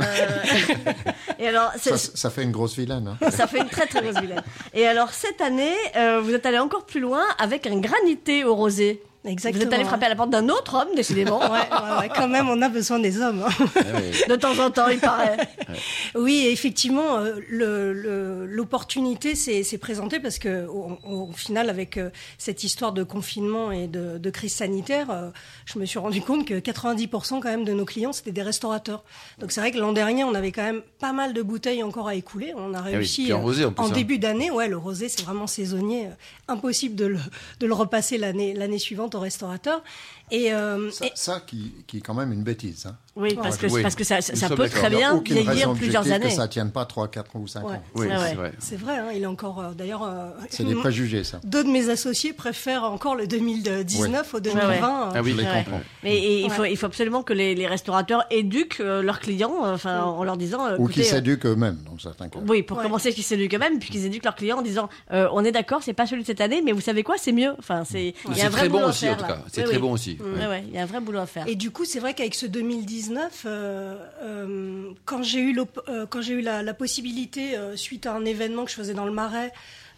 Euh, 0.00 0.04
Et 1.38 1.46
alors, 1.46 1.70
c'est- 1.78 1.96
Ça, 1.96 2.10
ça 2.16 2.30
fait 2.30 2.42
une 2.42 2.50
grosse 2.50 2.76
vilaine. 2.76 3.16
hein. 3.20 3.30
ça 3.30 3.46
fait 3.46 3.60
une 3.60 3.68
très 3.68 3.86
très 3.86 4.02
grosse 4.02 4.20
vilaine. 4.20 4.42
Et 4.74 4.86
alors 4.88 5.10
cette 5.10 5.40
année, 5.40 5.72
euh, 5.96 6.20
vous 6.20 6.34
êtes 6.34 6.44
allé 6.46 6.58
encore 6.58 6.84
plus 6.84 6.98
loin 6.98 7.22
avec 7.38 7.68
un 7.68 7.78
granité 7.78 8.44
au 8.44 8.56
rosé. 8.56 9.00
Exactement. 9.26 9.60
Vous 9.62 9.66
êtes 9.68 9.72
allé 9.74 9.84
frapper 9.84 10.06
à 10.06 10.08
la 10.10 10.16
porte 10.16 10.30
d'un 10.30 10.48
autre 10.48 10.74
homme, 10.74 10.94
décidément. 10.94 11.38
Ouais, 11.44 11.48
ouais, 11.50 11.98
ouais, 12.00 12.10
quand 12.14 12.28
même, 12.28 12.48
on 12.50 12.60
a 12.62 12.68
besoin 12.68 12.98
des 12.98 13.20
hommes. 13.20 13.42
hein. 13.46 13.64
De 14.28 14.36
temps 14.36 14.58
en 14.58 14.70
temps, 14.70 14.88
il 14.88 14.98
paraît. 14.98 15.36
Oui, 16.14 16.46
effectivement, 16.50 17.16
euh, 17.18 17.36
le- 17.48 17.92
le- 17.92 18.46
l'opportunité 18.46 19.34
s'est 19.34 19.78
présentée 19.78 20.20
parce 20.20 20.38
que, 20.38 20.66
au, 20.66 20.98
au 21.04 21.32
final, 21.32 21.70
avec 21.70 21.96
euh, 21.96 22.10
cette 22.38 22.64
histoire 22.64 22.92
de 22.92 23.02
confinement 23.02 23.72
et 23.72 23.86
de, 23.86 24.18
de 24.18 24.30
crise 24.30 24.54
sanitaire, 24.54 25.10
euh, 25.10 25.30
je 25.64 25.78
me 25.78 25.84
suis 25.86 25.98
rendu 25.98 26.20
compte 26.20 26.46
que 26.46 26.54
90% 26.54 27.40
quand 27.40 27.42
même 27.44 27.64
de 27.64 27.72
nos 27.72 27.84
clients 27.84 28.12
c'était 28.12 28.32
des 28.32 28.42
restaurateurs. 28.42 29.04
Donc 29.38 29.52
c'est 29.52 29.60
vrai 29.60 29.70
que 29.70 29.78
l'an 29.78 29.92
dernier, 29.92 30.24
on 30.24 30.34
avait 30.34 30.52
quand 30.52 30.62
même 30.62 30.82
pas 30.98 31.12
mal 31.12 31.32
de 31.32 31.42
bouteilles 31.42 31.82
encore 31.82 32.08
à 32.08 32.14
écouler. 32.14 32.52
On 32.56 32.74
a 32.74 32.82
oui, 32.82 32.96
réussi 32.96 33.24
puis 33.24 33.32
en 33.32 33.40
rosé, 33.42 33.64
en 33.64 33.72
plus, 33.72 33.84
hein. 33.84 33.90
début 33.90 34.18
d'année. 34.18 34.50
Ouais, 34.50 34.68
le 34.68 34.76
rosé 34.76 35.08
c'est 35.08 35.22
vraiment 35.22 35.46
saisonnier, 35.46 36.08
impossible 36.48 36.94
de 36.94 37.06
le, 37.06 37.18
de 37.60 37.66
le 37.66 37.74
repasser 37.74 38.18
l'année 38.18 38.78
suivante 38.78 39.13
au 39.14 39.20
restaurateur. 39.20 39.82
Et, 40.30 40.52
euh, 40.54 40.90
Ça, 40.90 41.06
et- 41.06 41.12
ça 41.14 41.40
qui, 41.46 41.74
qui 41.86 41.98
est 41.98 42.00
quand 42.00 42.14
même 42.14 42.32
une 42.32 42.42
bêtise. 42.42 42.86
Hein. 42.86 42.96
Oui, 43.16 43.34
parce 43.40 43.56
que, 43.58 43.66
Oui. 43.66 43.82
parce 43.82 43.94
que 43.94 44.02
ça, 44.02 44.20
ça 44.20 44.48
peut 44.48 44.68
très 44.68 44.90
bien 44.90 45.20
vieillir 45.24 45.72
plusieurs 45.74 46.10
années. 46.10 46.26
que 46.26 46.32
ça 46.32 46.42
ne 46.42 46.48
tienne 46.48 46.70
pas 46.72 46.84
3, 46.86 47.08
4 47.08 47.36
ou 47.36 47.46
5 47.46 47.64
Ouais. 47.64 47.74
ans. 47.74 47.82
Oui, 47.94 48.06
c'est 48.10 48.34
vrai. 48.34 48.52
c'est 48.58 48.76
vrai, 48.76 48.96
hein, 48.98 49.08
il 49.14 49.22
est 49.22 49.26
encore 49.26 49.60
euh, 49.60 49.70
d'ailleurs. 49.72 50.02
euh, 50.02 50.30
C'est 50.50 50.64
des 50.64 50.74
préjugés, 50.74 51.22
ça. 51.24 51.40
Deux 51.44 51.62
de 51.62 51.68
mes 51.68 51.90
associés 51.90 52.32
préfèrent 52.32 52.84
encore 52.84 53.14
le 53.14 53.26
2019 53.26 54.34
au 54.34 54.40
2020. 54.40 54.66
Ouais, 54.68 54.80
ouais. 54.80 55.12
Ah 55.14 55.20
oui, 55.22 55.32
Je 55.32 55.36
les 55.36 55.44
comprends. 55.44 55.80
Mais 56.02 56.16
et 56.16 56.40
il, 56.42 56.50
faut, 56.50 56.64
il 56.64 56.76
faut 56.76 56.86
absolument 56.86 57.22
que 57.22 57.32
les, 57.32 57.54
les 57.54 57.66
restaurateurs 57.66 58.24
éduquent 58.30 58.80
euh, 58.80 59.02
leurs 59.02 59.20
clients, 59.20 59.54
enfin, 59.62 60.02
en 60.02 60.24
leur 60.24 60.36
disant. 60.36 60.66
euh, 60.66 60.76
Ou 60.78 60.88
qui 60.88 61.00
écoutez, 61.00 61.08
euh, 61.08 61.16
s'éduquent 61.16 61.46
eux-mêmes, 61.46 61.78
dans 61.88 61.98
certains 61.98 62.28
cas. 62.28 62.40
Oui, 62.48 62.62
pour 62.62 62.78
Ouais. 62.78 62.82
commencer, 62.84 63.12
qu'ils 63.12 63.22
s'éduquent 63.24 63.54
eux-mêmes, 63.54 63.78
puis 63.78 63.90
qu'ils 63.90 64.06
éduquent 64.06 64.24
leurs 64.24 64.34
clients 64.34 64.58
en 64.58 64.62
disant 64.62 64.88
on 65.10 65.44
est 65.44 65.52
d'accord, 65.52 65.82
c'est 65.84 65.92
pas 65.92 66.06
celui 66.06 66.22
de 66.22 66.26
cette 66.26 66.40
année, 66.40 66.62
mais 66.64 66.72
vous 66.72 66.80
savez 66.80 67.02
quoi, 67.04 67.16
c'est 67.18 67.32
mieux. 67.32 67.52
Enfin, 67.58 67.84
c'est. 67.84 68.14
très 68.50 68.68
bon 68.68 68.90
aussi, 69.04 69.14
en 69.14 69.16
faire, 69.16 69.26
tout 69.26 69.32
là. 69.32 69.38
cas. 69.38 69.44
C'est 69.52 69.60
Oui, 69.62 69.66
très 69.66 69.76
oui. 69.76 69.82
bon 69.82 69.92
aussi. 69.92 70.16
Mm, 70.20 70.38
ouais, 70.40 70.46
ouais, 70.48 70.64
il 70.68 70.74
y 70.74 70.78
a 70.78 70.82
un 70.82 70.86
vrai 70.86 71.00
boulot 71.00 71.20
à 71.20 71.26
faire. 71.26 71.46
Et 71.48 71.54
du 71.54 71.70
coup, 71.70 71.84
c'est 71.84 72.00
vrai 72.00 72.14
qu'avec 72.14 72.34
ce 72.34 72.46
2019, 72.46 73.42
euh, 73.46 73.96
euh, 74.22 74.90
quand 75.04 75.22
j'ai 75.22 75.40
eu, 75.40 75.52
l'op- 75.52 75.82
euh, 75.88 76.06
quand 76.06 76.20
j'ai 76.22 76.34
eu 76.34 76.40
la, 76.40 76.62
la 76.62 76.74
possibilité, 76.74 77.56
euh, 77.56 77.76
suite 77.76 78.06
à 78.06 78.14
un 78.14 78.24
événement 78.24 78.64
que 78.64 78.70
je 78.70 78.76
faisais 78.76 78.94
dans 78.94 79.04
le 79.06 79.12
Marais, 79.12 79.52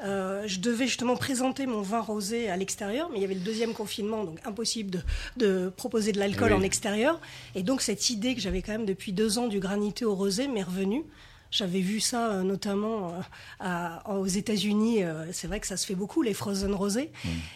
euh, 0.05 0.43
je 0.47 0.61
devais 0.61 0.87
justement 0.87 1.17
présenter 1.17 1.67
mon 1.67 1.81
vin 1.81 2.01
rosé 2.01 2.51
à 2.51 2.57
l'extérieur, 2.57 3.09
mais 3.11 3.19
il 3.19 3.23
y 3.23 3.25
avait 3.25 3.35
le 3.35 3.41
deuxième 3.41 3.73
confinement, 3.73 4.25
donc 4.25 4.39
impossible 4.45 4.91
de, 4.91 5.01
de 5.39 5.69
proposer 5.71 6.13
de 6.13 6.19
l'alcool 6.19 6.53
Oui. 6.53 6.59
en 6.59 6.63
extérieur. 6.63 7.19
Et 7.55 7.63
donc 7.63 7.81
cette 7.81 8.11
idée 8.11 8.35
que 8.35 8.41
j'avais 8.41 8.61
quand 8.63 8.73
même 8.73 8.85
depuis 8.85 9.13
deux 9.13 9.39
ans 9.39 9.47
du 9.49 9.59
granité 9.59 10.05
au 10.05 10.15
rosé 10.15 10.49
m'est 10.49 10.63
revenue. 10.63 11.03
J'avais 11.51 11.81
vu 11.81 12.01
ça 12.01 12.31
euh, 12.33 12.43
notamment 12.43 13.09
euh, 13.09 13.21
à- 13.61 14.11
aux 14.17 14.27
États-Unis. 14.27 15.03
euh, 15.05 15.25
c'est 15.33 15.47
vrai 15.47 15.61
que 15.61 15.67
ça 15.67 15.77
se 15.77 15.87
fait 15.87 15.95
beaucoup 15.95 16.23
les 16.23 16.35
frozen 16.35 16.75
rosés. 16.75 17.11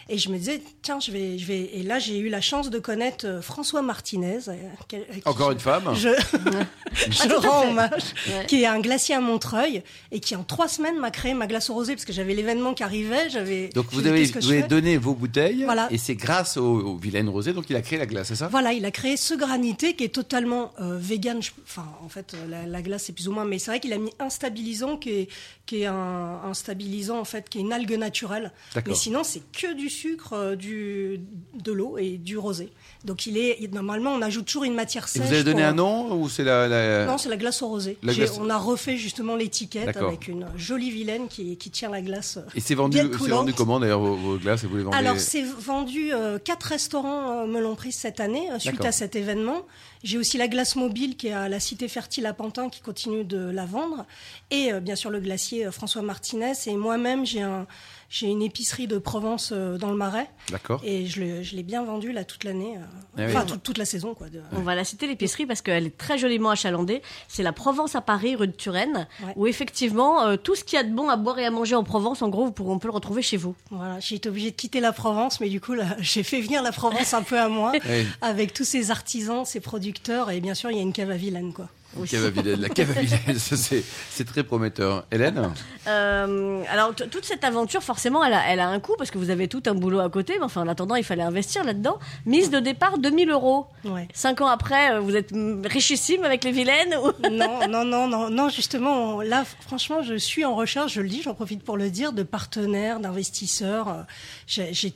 Et 0.09 0.17
je 0.17 0.29
me 0.29 0.37
disais 0.37 0.61
tiens, 0.81 0.99
je 0.99 1.11
vais, 1.11 1.37
je 1.37 1.45
vais. 1.45 1.69
Et 1.73 1.83
là, 1.83 1.99
j'ai 1.99 2.17
eu 2.17 2.29
la 2.29 2.41
chance 2.41 2.69
de 2.69 2.79
connaître 2.79 3.25
euh, 3.27 3.41
François 3.41 3.81
Martinez. 3.81 4.39
euh, 4.47 4.53
quel- 4.87 5.05
Encore 5.25 5.49
je- 5.49 5.53
une 5.53 5.59
femme 5.59 5.83
Je, 5.95 6.09
je 6.93 7.29
Ah, 7.29 7.39
rends 7.49 7.67
hommage. 7.69 8.03
Ouais. 8.27 8.45
Qui 8.47 8.63
est 8.63 8.65
un 8.65 8.79
glacier 8.79 9.15
à 9.15 9.21
Montreuil 9.21 9.83
et 10.11 10.19
qui 10.19 10.35
en 10.35 10.43
trois 10.43 10.67
semaines 10.67 10.97
m'a 10.99 11.11
créé 11.11 11.33
ma 11.33 11.47
glace 11.47 11.69
au 11.69 11.73
rosé 11.73 11.93
parce 11.93 12.05
que 12.05 12.13
j'avais 12.13 12.33
l'événement 12.33 12.73
qui 12.73 12.83
arrivait. 12.83 13.29
J'avais. 13.29 13.69
Donc 13.69 13.87
vous 13.91 14.07
avez, 14.07 14.23
vous 14.25 14.51
avez 14.51 14.63
donné 14.63 14.97
vos 14.97 15.13
bouteilles 15.13 15.63
Voilà. 15.65 15.87
et 15.91 15.97
c'est 15.97 16.15
grâce 16.15 16.57
au, 16.57 16.63
au 16.81 16.97
vilaine 16.97 17.29
rosé 17.29 17.53
donc 17.53 17.65
il 17.69 17.75
a 17.75 17.81
créé 17.81 17.99
la 17.99 18.05
glace, 18.05 18.27
c'est 18.29 18.35
ça? 18.35 18.47
Voilà, 18.47 18.73
il 18.73 18.85
a 18.85 18.91
créé 18.91 19.17
ce 19.17 19.33
granité 19.33 19.95
qui 19.95 20.03
est 20.05 20.09
totalement 20.13 20.71
euh, 20.79 20.97
vegan. 20.99 21.41
Je- 21.41 21.51
Enfin, 21.63 21.85
en 22.03 22.09
fait, 22.09 22.35
la, 22.49 22.65
la 22.65 22.81
glace 22.81 23.03
c'est 23.05 23.13
plus 23.13 23.27
ou 23.27 23.31
moins, 23.31 23.45
mais 23.45 23.59
c'est 23.59 23.71
vrai 23.71 23.79
qu'il 23.81 23.91
a 23.91 23.97
mis 23.97 24.11
un 24.19 24.29
stabilisant 24.29 24.95
qui 24.95 25.09
est, 25.09 25.27
qui 25.65 25.81
est 25.81 25.85
un, 25.87 26.39
un 26.45 26.53
stabilisant 26.53 27.19
en 27.19 27.25
fait, 27.25 27.49
qui 27.49 27.57
est 27.57 27.61
une 27.61 27.73
algue 27.73 27.97
naturelle. 27.97 28.53
Mais 28.87 28.95
sinon, 28.95 29.23
c'est 29.25 29.41
que 29.51 29.73
du 29.73 29.89
sucre, 29.89 30.31
euh, 30.33 30.55
du, 30.55 31.19
de 31.59 31.71
l'eau 31.73 31.97
et 31.97 32.17
du 32.17 32.37
rosé. 32.37 32.69
Donc 33.03 33.25
il 33.25 33.37
est 33.37 33.59
normalement, 33.73 34.11
on 34.13 34.21
ajoute 34.21 34.45
toujours 34.45 34.63
une 34.63 34.75
matière 34.75 35.05
Et 35.05 35.07
sèche. 35.07 35.27
vous 35.27 35.33
avez 35.33 35.43
donné 35.43 35.63
un 35.63 35.73
nom 35.73 36.13
ou 36.21 36.29
c'est 36.29 36.43
la, 36.43 36.67
la- 36.67 37.05
Non, 37.05 37.17
c'est 37.17 37.29
la 37.29 37.37
glace 37.37 37.61
au 37.63 37.67
rosé. 37.67 37.97
Glace- 38.03 38.37
On 38.39 38.49
a 38.49 38.57
refait 38.57 38.95
justement 38.97 39.35
l'étiquette 39.35 39.97
avec 39.97 40.27
une 40.27 40.45
jolie 40.55 40.91
vilaine 40.91 41.27
qui, 41.27 41.57
qui 41.57 41.71
tient 41.71 41.89
la 41.89 42.01
glace. 42.01 42.37
euh, 42.37 42.41
Et 42.55 42.61
c'est 42.61 42.75
vendu, 42.75 42.99
vendu 43.01 43.53
comment 43.53 43.79
d'ailleurs 43.79 43.99
vos, 44.01 44.15
vos 44.15 44.37
glaces? 44.37 44.63
Et 44.63 44.67
vous 44.67 44.77
les 44.77 44.83
vendez 44.83 44.95
Alors, 44.97 45.17
c'est 45.19 45.43
vendu. 45.43 46.13
euh, 46.13 46.37
quatre 46.37 46.63
restaurants 46.65 47.47
me 47.47 47.59
l'ont 47.59 47.75
prise 47.75 47.95
cette 47.95 48.19
année 48.19 48.47
suite 48.59 48.85
à 48.85 48.91
cet 48.91 49.15
événement. 49.15 49.65
J'ai 50.03 50.17
aussi 50.17 50.37
la 50.37 50.47
glace 50.47 50.75
mobile 50.75 51.15
qui 51.15 51.27
est 51.27 51.33
à 51.33 51.47
la 51.47 51.59
Cité 51.59 51.87
Fertile 51.87 52.25
à 52.25 52.33
Pantin 52.33 52.69
qui 52.69 52.81
continue 52.81 53.23
de 53.23 53.37
la 53.37 53.65
vendre. 53.65 54.05
Et 54.49 54.73
euh, 54.73 54.79
bien 54.79 54.95
sûr, 54.95 55.11
le 55.11 55.19
glacier 55.19 55.65
euh, 55.65 55.71
François 55.71 56.01
Martinez. 56.01 56.53
Et 56.65 56.75
moi-même, 56.75 57.25
j'ai 57.25 57.41
un. 57.41 57.67
J'ai 58.13 58.27
une 58.27 58.41
épicerie 58.41 58.87
de 58.87 58.97
Provence 58.97 59.51
euh, 59.53 59.77
dans 59.77 59.89
le 59.89 59.95
Marais 59.95 60.29
D'accord. 60.49 60.81
et 60.83 61.05
je 61.07 61.21
l'ai 61.55 61.63
bien 61.63 61.81
vendue 61.85 62.11
là 62.11 62.25
toute 62.25 62.43
l'année, 62.43 62.73
euh, 62.75 62.81
Ah 63.17 63.21
oui. 63.21 63.23
enfin 63.29 63.45
toute, 63.45 63.63
toute 63.63 63.77
la 63.77 63.85
saison 63.85 64.13
quoi. 64.13 64.27
de- 64.27 64.41
On 64.51 64.59
va 64.63 64.75
la 64.75 64.83
citer 64.83 65.07
l'épicerie 65.07 65.45
parce 65.45 65.61
qu'elle 65.61 65.85
est 65.87 65.97
très 65.97 66.17
joliment 66.17 66.49
achalandée. 66.49 67.01
C'est 67.29 67.41
la 67.41 67.53
Provence 67.53 67.95
à 67.95 68.01
Paris, 68.01 68.35
rue 68.35 68.47
de 68.47 68.51
Turenne, 68.51 69.07
Ouais. 69.25 69.31
où 69.37 69.47
effectivement 69.47 70.23
euh, 70.23 70.35
tout 70.35 70.55
ce 70.55 70.65
qu'il 70.65 70.75
y 70.75 70.79
a 70.79 70.83
de 70.83 70.91
bon 70.93 71.07
à 71.07 71.15
boire 71.15 71.39
et 71.39 71.45
à 71.45 71.51
manger 71.51 71.75
en 71.75 71.85
Provence, 71.85 72.21
en 72.21 72.27
gros, 72.27 72.43
vous 72.43 72.51
pourrez- 72.51 72.71
on 72.73 72.79
peut 72.79 72.89
le 72.89 72.93
retrouver 72.93 73.21
chez 73.21 73.37
vous. 73.37 73.55
Voilà, 73.69 74.01
j'ai 74.01 74.15
été 74.15 74.27
obligée 74.27 74.51
de 74.51 74.57
quitter 74.57 74.81
la 74.81 74.91
Provence, 74.91 75.39
mais 75.39 75.47
du 75.47 75.61
coup 75.61 75.71
là, 75.73 75.85
j'ai 75.99 76.23
fait 76.23 76.41
venir 76.41 76.61
la 76.63 76.73
Provence 76.73 77.13
un 77.13 77.23
peu 77.23 77.39
à 77.39 77.47
moi, 77.47 77.71
Oui. 77.89 78.05
avec 78.19 78.51
tous 78.53 78.65
ces 78.65 78.91
artisans, 78.91 79.45
ces 79.45 79.61
producteurs, 79.61 80.31
et 80.31 80.41
bien 80.41 80.53
sûr 80.53 80.69
il 80.69 80.75
y 80.75 80.79
a 80.81 80.83
une 80.83 80.91
cave 80.91 81.11
à 81.11 81.15
Vilaine 81.15 81.53
quoi. 81.53 81.69
La 81.99 82.69
cave 82.69 82.93
la 82.95 83.33
à 83.33 83.37
c'est 83.37 84.25
très 84.25 84.43
prometteur. 84.43 85.05
Hélène? 85.11 85.49
Euh, 85.87 86.63
alors 86.69 86.93
toute 86.95 87.25
cette 87.25 87.43
aventure, 87.43 87.83
forcément, 87.83 88.23
elle 88.23 88.33
a, 88.33 88.41
elle 88.49 88.59
a 88.59 88.67
un 88.67 88.79
coût 88.79 88.95
parce 88.97 89.11
que 89.11 89.17
vous 89.17 89.29
avez 89.29 89.47
tout 89.47 89.63
un 89.65 89.73
boulot 89.73 89.99
à 89.99 90.09
côté. 90.09 90.35
Mais 90.37 90.45
enfin, 90.45 90.61
en 90.61 90.67
attendant, 90.67 90.95
il 90.95 91.03
fallait 91.03 91.23
investir 91.23 91.63
là-dedans. 91.63 91.99
Mise 92.25 92.49
de 92.49 92.59
départ 92.59 92.97
2000 92.97 93.29
euros. 93.29 93.67
Ouais. 93.83 94.07
Cinq 94.13 94.41
ans 94.41 94.47
après, 94.47 94.93
euh, 94.93 94.99
vous 94.99 95.15
êtes 95.15 95.31
mm, 95.33 95.65
richissime 95.65 96.23
avec 96.23 96.43
les 96.43 96.51
vilaines. 96.51 96.95
ou- 97.03 97.29
non, 97.29 97.67
non, 97.67 97.85
non, 97.85 98.07
non, 98.07 98.29
non, 98.29 98.49
justement, 98.49 99.21
là, 99.21 99.43
franchement, 99.61 100.01
je 100.01 100.15
suis 100.15 100.45
en 100.45 100.55
recherche, 100.55 100.93
je 100.93 101.01
le 101.01 101.09
dis, 101.09 101.21
j'en 101.21 101.33
profite 101.33 101.63
pour 101.63 101.77
le 101.77 101.89
dire, 101.89 102.13
de 102.13 102.23
partenaires, 102.23 102.99
d'investisseurs. 102.99 103.89
Euh, 103.89 104.01
j'ai- 104.47 104.93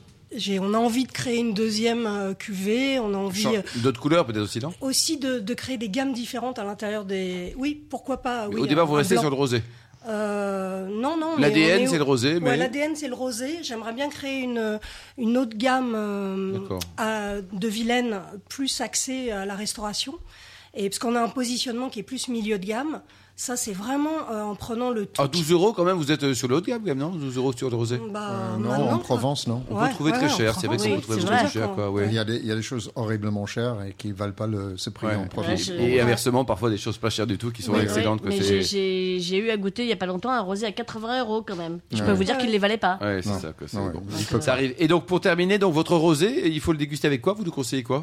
on 0.60 0.74
a 0.74 0.78
envie 0.78 1.04
de 1.04 1.12
créer 1.12 1.38
une 1.38 1.54
deuxième 1.54 2.06
euh, 2.06 2.34
cuvée, 2.34 2.98
on 2.98 3.14
a 3.14 3.16
envie 3.16 3.46
euh, 3.46 3.62
D'autres 3.76 4.00
couleurs 4.00 4.26
peut-être 4.26 4.42
aussi, 4.42 4.58
non? 4.60 4.72
aussi 4.80 5.16
de, 5.18 5.38
de 5.38 5.54
créer 5.54 5.78
des 5.78 5.88
gammes 5.88 6.12
différentes 6.12 6.58
à 6.58 6.64
l'intérieur 6.64 7.04
des. 7.04 7.54
Oui, 7.56 7.80
pourquoi 7.88 8.22
pas. 8.22 8.48
Oui, 8.48 8.60
Au 8.60 8.66
départ, 8.66 8.86
vous 8.86 8.94
restez 8.94 9.14
blanc. 9.14 9.22
sur 9.22 9.30
le 9.30 9.36
rosé. 9.36 9.62
Euh, 10.08 10.86
non, 10.88 11.16
non. 11.18 11.36
L'ADN, 11.36 11.82
est 11.82 11.86
c'est 11.86 11.94
au- 11.94 11.98
le 11.98 12.04
rosé, 12.04 12.38
mais. 12.40 12.50
Ouais, 12.50 12.56
l'ADN 12.56 12.94
c'est 12.94 13.08
le 13.08 13.14
rosé. 13.14 13.58
J'aimerais 13.62 13.92
bien 13.92 14.08
créer 14.08 14.40
une 14.42 14.78
une 15.18 15.36
autre 15.36 15.56
gamme 15.56 15.94
euh, 15.96 16.58
à- 16.96 17.40
de 17.40 17.68
Vilaine 17.68 18.20
plus 18.48 18.80
axée 18.80 19.32
à 19.32 19.44
la 19.46 19.54
restauration. 19.54 20.14
Et 20.74 20.88
parce 20.90 20.98
qu'on 20.98 21.16
a 21.16 21.20
un 21.22 21.28
positionnement 21.28 21.88
qui 21.88 22.00
est 22.00 22.04
plus 22.04 22.28
milieu 22.28 22.58
de 22.58 22.66
gamme. 22.66 23.00
Ça, 23.38 23.54
c'est 23.54 23.74
vraiment 23.74 24.30
euh, 24.32 24.42
en 24.44 24.54
prenant 24.54 24.90
le 24.90 25.04
tout. 25.04 25.20
À 25.20 25.28
12 25.28 25.50
euros 25.52 25.74
quand 25.74 25.84
même, 25.84 25.98
vous 25.98 26.10
êtes 26.10 26.22
euh, 26.22 26.32
sur 26.32 26.48
le 26.48 26.56
haut 26.56 26.60
de 26.62 26.66
gamme, 26.66 26.80
quand 26.80 26.86
même, 26.88 26.98
non? 26.98 27.10
12 27.10 27.36
euros 27.36 27.52
sur 27.52 27.68
le 27.68 27.76
rosé? 27.76 28.00
Bah, 28.10 28.30
Euh, 28.30 28.56
non, 28.56 28.70
en 28.70 28.88
quoi. 28.96 28.98
Provence, 29.00 29.46
non. 29.46 29.62
On 29.70 29.76
peut 29.78 29.90
trouver 29.90 30.12
ouais, 30.12 30.16
très 30.18 30.28
cher, 30.30 30.54
c'est 30.58 30.66
vrai 30.68 30.76
Provence, 30.78 30.82
qu'on 30.82 30.88
oui, 30.88 30.96
peut 30.96 31.16
trouver 31.18 31.20
c'est 31.38 31.44
très 31.44 31.48
cher, 31.50 31.72
quoi, 31.74 31.90
ouais. 31.90 32.06
Il, 32.06 32.14
y 32.14 32.18
a 32.18 32.24
des, 32.24 32.36
il 32.36 32.46
y 32.46 32.50
a 32.50 32.54
des 32.56 32.62
choses 32.62 32.90
horriblement 32.94 33.44
chères 33.44 33.76
et 33.86 33.92
qui 33.92 34.08
ne 34.08 34.14
valent 34.14 34.32
pas 34.32 34.46
le, 34.46 34.78
ce 34.78 34.88
prix 34.88 35.08
Ouais. 35.08 35.16
en 35.16 35.26
Provence. 35.26 35.68
Et 35.68 36.00
inversement, 36.00 36.46
parfois 36.46 36.70
des 36.70 36.78
choses 36.78 36.96
pas 36.96 37.10
chères 37.10 37.26
du 37.26 37.36
tout 37.36 37.50
qui 37.50 37.60
sont 37.62 37.74
Oui, 37.74 37.80
excellentes. 37.80 38.22
oui, 38.24 38.40
j'ai- 39.20 39.36
eu 39.38 39.50
à 39.50 39.56
goûter 39.58 39.82
il 39.82 39.88
y 39.90 39.92
a 39.92 39.96
pas 39.96 40.06
longtemps 40.06 40.30
un 40.30 40.40
rosé 40.40 40.64
à 40.64 40.72
80 40.72 41.20
euros 41.20 41.42
quand 41.46 41.56
même. 41.56 41.80
Je 41.92 42.02
peux 42.02 42.12
vous 42.12 42.24
dire 42.24 42.38
qu'il 42.38 42.50
les 42.50 42.58
valait 42.58 42.78
pas. 42.78 42.98
Ouais, 43.02 43.20
c'est 43.22 43.28
ça. 43.38 43.52
Ça 44.40 44.52
arrive. 44.52 44.74
Et 44.78 44.88
donc, 44.88 45.04
pour 45.04 45.20
terminer, 45.20 45.58
donc 45.58 45.74
votre 45.74 45.94
rosé, 45.94 46.48
il 46.48 46.60
faut 46.60 46.72
le 46.72 46.78
déguster 46.78 47.06
avec 47.06 47.20
quoi? 47.20 47.34
Vous 47.34 47.44
nous 47.44 47.50
conseillez 47.52 47.82
quoi? 47.82 48.02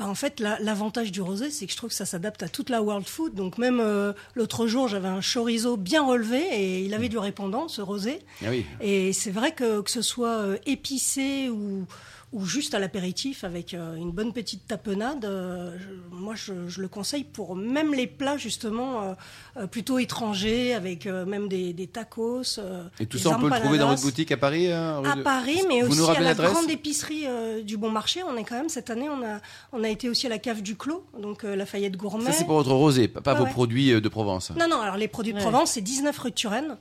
Bah, 0.00 0.06
en 0.08 0.14
fait, 0.14 0.40
la- 0.40 0.58
l'avantage 0.60 1.12
du 1.12 1.20
rosé, 1.20 1.50
c'est 1.50 1.66
que 1.66 1.72
je 1.72 1.76
trouve 1.76 1.90
que 1.90 1.94
ça 1.96 2.06
s'adapte 2.06 2.42
à 2.42 2.48
toute 2.48 2.70
la 2.70 2.80
world 2.82 3.06
food. 3.06 3.34
Donc 3.34 3.58
même 3.58 3.80
euh, 3.80 4.14
l'autre 4.34 4.66
jour, 4.66 4.88
j'avais 4.88 5.08
un 5.08 5.20
chorizo 5.20 5.76
bien 5.76 6.02
relevé 6.06 6.40
et 6.40 6.80
il 6.86 6.94
avait 6.94 7.10
du 7.10 7.18
répondant, 7.18 7.68
ce 7.68 7.82
rosé. 7.82 8.20
Ah 8.42 8.48
oui. 8.48 8.64
Et 8.80 9.12
c'est 9.12 9.30
vrai 9.30 9.52
que 9.52 9.82
que 9.82 9.90
ce 9.90 10.00
soit 10.00 10.38
euh, 10.38 10.56
épicé 10.64 11.50
ou 11.50 11.84
ou 12.32 12.44
juste 12.44 12.74
à 12.74 12.78
l'apéritif 12.78 13.42
avec 13.42 13.74
euh, 13.74 13.96
une 13.96 14.12
bonne 14.12 14.32
petite 14.32 14.64
tapenade, 14.68 15.24
euh, 15.24 15.76
je- 15.80 16.14
moi 16.16 16.34
je, 16.36 16.68
je 16.68 16.80
le 16.80 16.86
conseille 16.86 17.24
pour 17.24 17.56
même 17.56 17.92
les 17.92 18.06
plats 18.06 18.36
justement 18.36 19.02
euh, 19.02 19.14
euh, 19.56 19.66
plutôt 19.66 19.98
étrangers 19.98 20.72
avec 20.74 21.06
euh, 21.06 21.26
même 21.26 21.48
des, 21.48 21.72
des 21.72 21.88
tacos. 21.88 22.58
euh, 22.58 22.84
Et 23.00 23.06
tout 23.06 23.18
ça, 23.18 23.30
on 23.30 23.40
peut 23.40 23.48
le 23.48 23.56
trouver 23.60 23.78
dans 23.78 23.88
votre 23.88 24.02
boutique 24.02 24.30
à 24.30 24.36
Paris 24.36 24.70
hein, 24.70 25.02
À 25.04 25.16
Paris, 25.16 25.60
mais 25.68 25.82
Vous 25.82 26.00
aussi 26.02 26.16
à 26.16 26.20
la 26.20 26.34
grande 26.34 26.70
épicerie 26.70 27.24
euh, 27.26 27.62
du 27.62 27.76
Bon 27.76 27.90
Marché. 27.90 28.22
On 28.22 28.36
est 28.36 28.44
quand 28.44 28.56
même 28.56 28.68
cette 28.68 28.90
année, 28.90 29.08
on 29.08 29.22
a 29.26 29.40
on 29.72 29.82
a 29.82 29.88
été 29.88 30.08
aussi 30.08 30.26
à 30.26 30.30
la 30.30 30.38
cave 30.38 30.62
du 30.62 30.76
Clos, 30.76 31.04
donc 31.20 31.42
euh, 31.44 31.56
Lafayette 31.56 31.96
Gourmet. 31.96 32.26
Ça, 32.26 32.32
c'est 32.32 32.44
pour 32.44 32.56
votre 32.56 32.72
rosé, 32.72 33.08
pas 33.08 33.34
vos 33.34 33.44
ouais. 33.44 33.50
produits 33.50 34.00
de 34.00 34.08
Provence. 34.08 34.52
Non, 34.56 34.68
non. 34.68 34.80
Alors 34.80 34.96
les 34.96 35.08
produits 35.08 35.32
de 35.32 35.38
Ouais. 35.38 35.42
Provence, 35.44 35.72
c'est 35.72 35.80
19 35.80 36.16
rue 36.16 36.30
de 36.30 36.34
Turenne. 36.36 36.76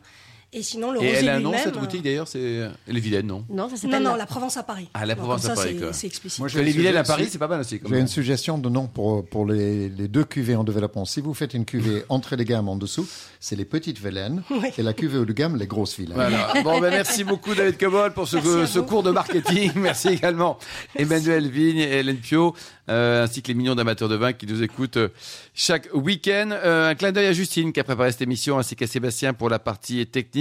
Et 0.52 0.64
sinon, 0.64 0.92
le 0.92 0.98
Et 1.04 1.08
rosé 1.10 1.20
elle 1.20 1.30
a 1.30 1.36
un 1.36 1.40
nom, 1.40 1.52
lui-même, 1.52 1.64
cette 1.64 1.78
boutique 1.78 2.02
d'ailleurs 2.02 2.28
C'est 2.28 2.70
Elle 2.88 2.98
est 2.98 3.00
vilaine, 3.00 3.28
non? 3.28 3.46
Non, 3.50 3.66
ça 3.70 3.76
Non, 3.76 3.78
s'appelle. 3.78 4.02
non, 4.04 4.16
la 4.16 4.26
Provence 4.26 4.58
à 4.58 4.64
Paris. 4.64 4.90
Ah, 4.96 5.06
la 5.06 5.16
Provence 5.16 5.46
à 5.46 5.50
ça, 5.50 5.54
Paris, 5.54 5.74
c'est- 5.76 5.80
quoi. 5.84 5.94
C'est 5.94 6.08
explicite. 6.08 6.40
Moi, 6.40 6.50
que 6.50 6.58
les 6.58 6.72
vilaines 6.72 6.98
à 6.98 7.04
Paris, 7.04 7.28
c'est 7.30 7.38
pas 7.38 7.48
mal 7.48 7.60
aussi. 7.60 7.80
j'ai 7.88 8.00
une 8.00 8.08
suggestion 8.08 8.58
de 8.58 8.68
nom 8.68 8.88
pour, 8.88 9.24
pour 9.26 9.46
les, 9.46 9.90
les 9.90 10.08
deux 10.08 10.24
cuvées 10.24 10.56
en 10.56 10.64
développement. 10.64 11.06
Si 11.06 11.22
vous 11.22 11.36
faites 11.36 11.54
une 11.54 11.66
cuvée 11.66 12.04
entrée 12.10 12.36
de 12.36 12.42
gamme 12.44 12.68
en 12.68 12.76
dessous, 12.78 13.08
c'est 13.40 13.56
les 13.56 13.66
petites 13.66 14.00
vilaines. 14.00 14.42
Oui. 14.50 14.70
Et 14.78 14.82
la 14.82 14.94
cuvée 14.94 15.20
haut 15.20 15.26
de 15.26 15.34
gamme, 15.34 15.56
les 15.56 15.68
grosses 15.68 15.98
vilaines. 16.00 16.16
Voilà. 16.16 16.52
Bon, 16.64 16.80
ben, 16.80 16.90
merci 16.90 17.24
beaucoup, 17.26 17.54
David 17.54 17.78
Cobol, 17.78 18.12
pour 18.14 18.28
ce, 18.28 18.40
ce 18.66 18.80
cours 18.80 19.04
de 19.04 19.12
marketing. 19.12 19.72
Merci 19.76 20.08
également, 20.10 20.58
Emmanuel 20.96 21.48
Vigne 21.50 21.78
et 21.78 22.00
Hélène 22.00 22.18
Pio, 22.18 22.56
euh, 22.90 23.24
ainsi 23.26 23.44
que 23.44 23.50
les 23.50 23.54
millions 23.54 23.76
d'amateurs 23.76 24.10
de 24.10 24.16
vin 24.16 24.34
qui 24.34 24.48
nous 24.48 24.64
écoutent 24.64 24.98
euh, 24.98 25.10
chaque 25.54 25.90
week-end. 25.94 26.50
Euh, 26.52 26.90
un 26.90 26.96
clin 26.96 27.12
d'œil 27.12 27.28
à 27.28 27.34
Justine 27.34 27.72
qui 27.72 27.80
a 27.80 27.84
préparé 27.84 28.12
cette 28.12 28.24
émission, 28.24 28.58
ainsi 28.58 28.76
qu'à 28.76 28.88
Sébastien 28.88 29.34
pour 29.34 29.50
la 29.50 29.60
partie 29.60 30.06
technique. 30.08 30.39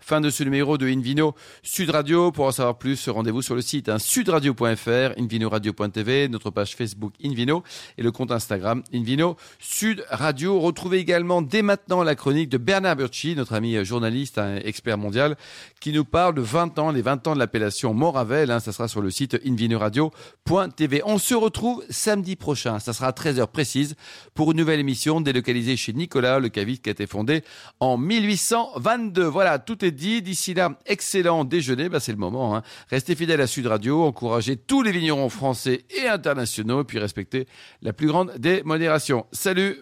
Fin 0.00 0.20
de 0.20 0.28
ce 0.28 0.42
numéro 0.42 0.76
de 0.76 0.88
Invino 0.88 1.34
Sud 1.62 1.90
Radio. 1.90 2.32
Pour 2.32 2.46
en 2.46 2.50
savoir 2.50 2.78
plus, 2.78 3.08
rendez-vous 3.08 3.42
sur 3.42 3.54
le 3.54 3.60
site 3.60 3.88
hein, 3.88 4.00
sudradio.fr, 4.00 5.18
invinoradio.tv, 5.18 6.28
notre 6.28 6.50
page 6.50 6.74
Facebook 6.74 7.12
Invino 7.24 7.62
et 7.96 8.02
le 8.02 8.10
compte 8.10 8.32
Instagram 8.32 8.82
Invino 8.92 9.36
Sud 9.60 10.04
Radio. 10.10 10.58
Retrouvez 10.58 10.98
également 10.98 11.42
dès 11.42 11.62
maintenant 11.62 12.02
la 12.02 12.16
chronique 12.16 12.48
de 12.48 12.58
Bernard 12.58 12.96
Burchi, 12.96 13.36
notre 13.36 13.52
ami 13.52 13.84
journaliste, 13.84 14.38
un 14.38 14.56
expert 14.56 14.98
mondial, 14.98 15.36
qui 15.80 15.92
nous 15.92 16.04
parle 16.04 16.34
de 16.34 16.40
20 16.40 16.78
ans, 16.80 16.90
les 16.90 17.02
20 17.02 17.28
ans 17.28 17.34
de 17.34 17.38
l'appellation 17.38 17.94
Moravel. 17.94 18.50
Hein, 18.50 18.58
ça 18.58 18.72
sera 18.72 18.88
sur 18.88 19.02
le 19.02 19.10
site 19.10 19.38
invinoradio.tv. 19.46 21.02
On 21.04 21.18
se 21.18 21.34
retrouve 21.34 21.84
samedi 21.88 22.34
prochain. 22.34 22.80
Ça 22.80 22.92
sera 22.92 23.08
à 23.08 23.12
13h 23.12 23.46
précise 23.46 23.94
pour 24.34 24.50
une 24.50 24.56
nouvelle 24.56 24.80
émission 24.80 25.20
délocalisée 25.20 25.76
chez 25.76 25.92
Nicolas, 25.92 26.40
le 26.40 26.48
caviste 26.48 26.82
qui 26.82 26.90
a 26.90 26.92
été 26.92 27.06
fondé 27.06 27.44
en 27.78 27.96
1822. 27.96 29.19
Voilà, 29.22 29.58
tout 29.58 29.84
est 29.84 29.90
dit. 29.90 30.22
D'ici 30.22 30.54
là, 30.54 30.78
excellent 30.86 31.44
déjeuner. 31.44 31.88
Bah, 31.88 32.00
c'est 32.00 32.12
le 32.12 32.18
moment. 32.18 32.56
Hein. 32.56 32.62
Restez 32.90 33.14
fidèles 33.14 33.40
à 33.40 33.46
Sud 33.46 33.66
Radio. 33.66 34.04
Encouragez 34.04 34.56
tous 34.56 34.82
les 34.82 34.92
vignerons 34.92 35.28
français 35.28 35.84
et 35.90 36.08
internationaux. 36.08 36.84
Puis 36.84 36.98
respectez 36.98 37.46
la 37.82 37.92
plus 37.92 38.08
grande 38.08 38.32
des 38.38 38.62
modérations. 38.62 39.26
Salut 39.32 39.76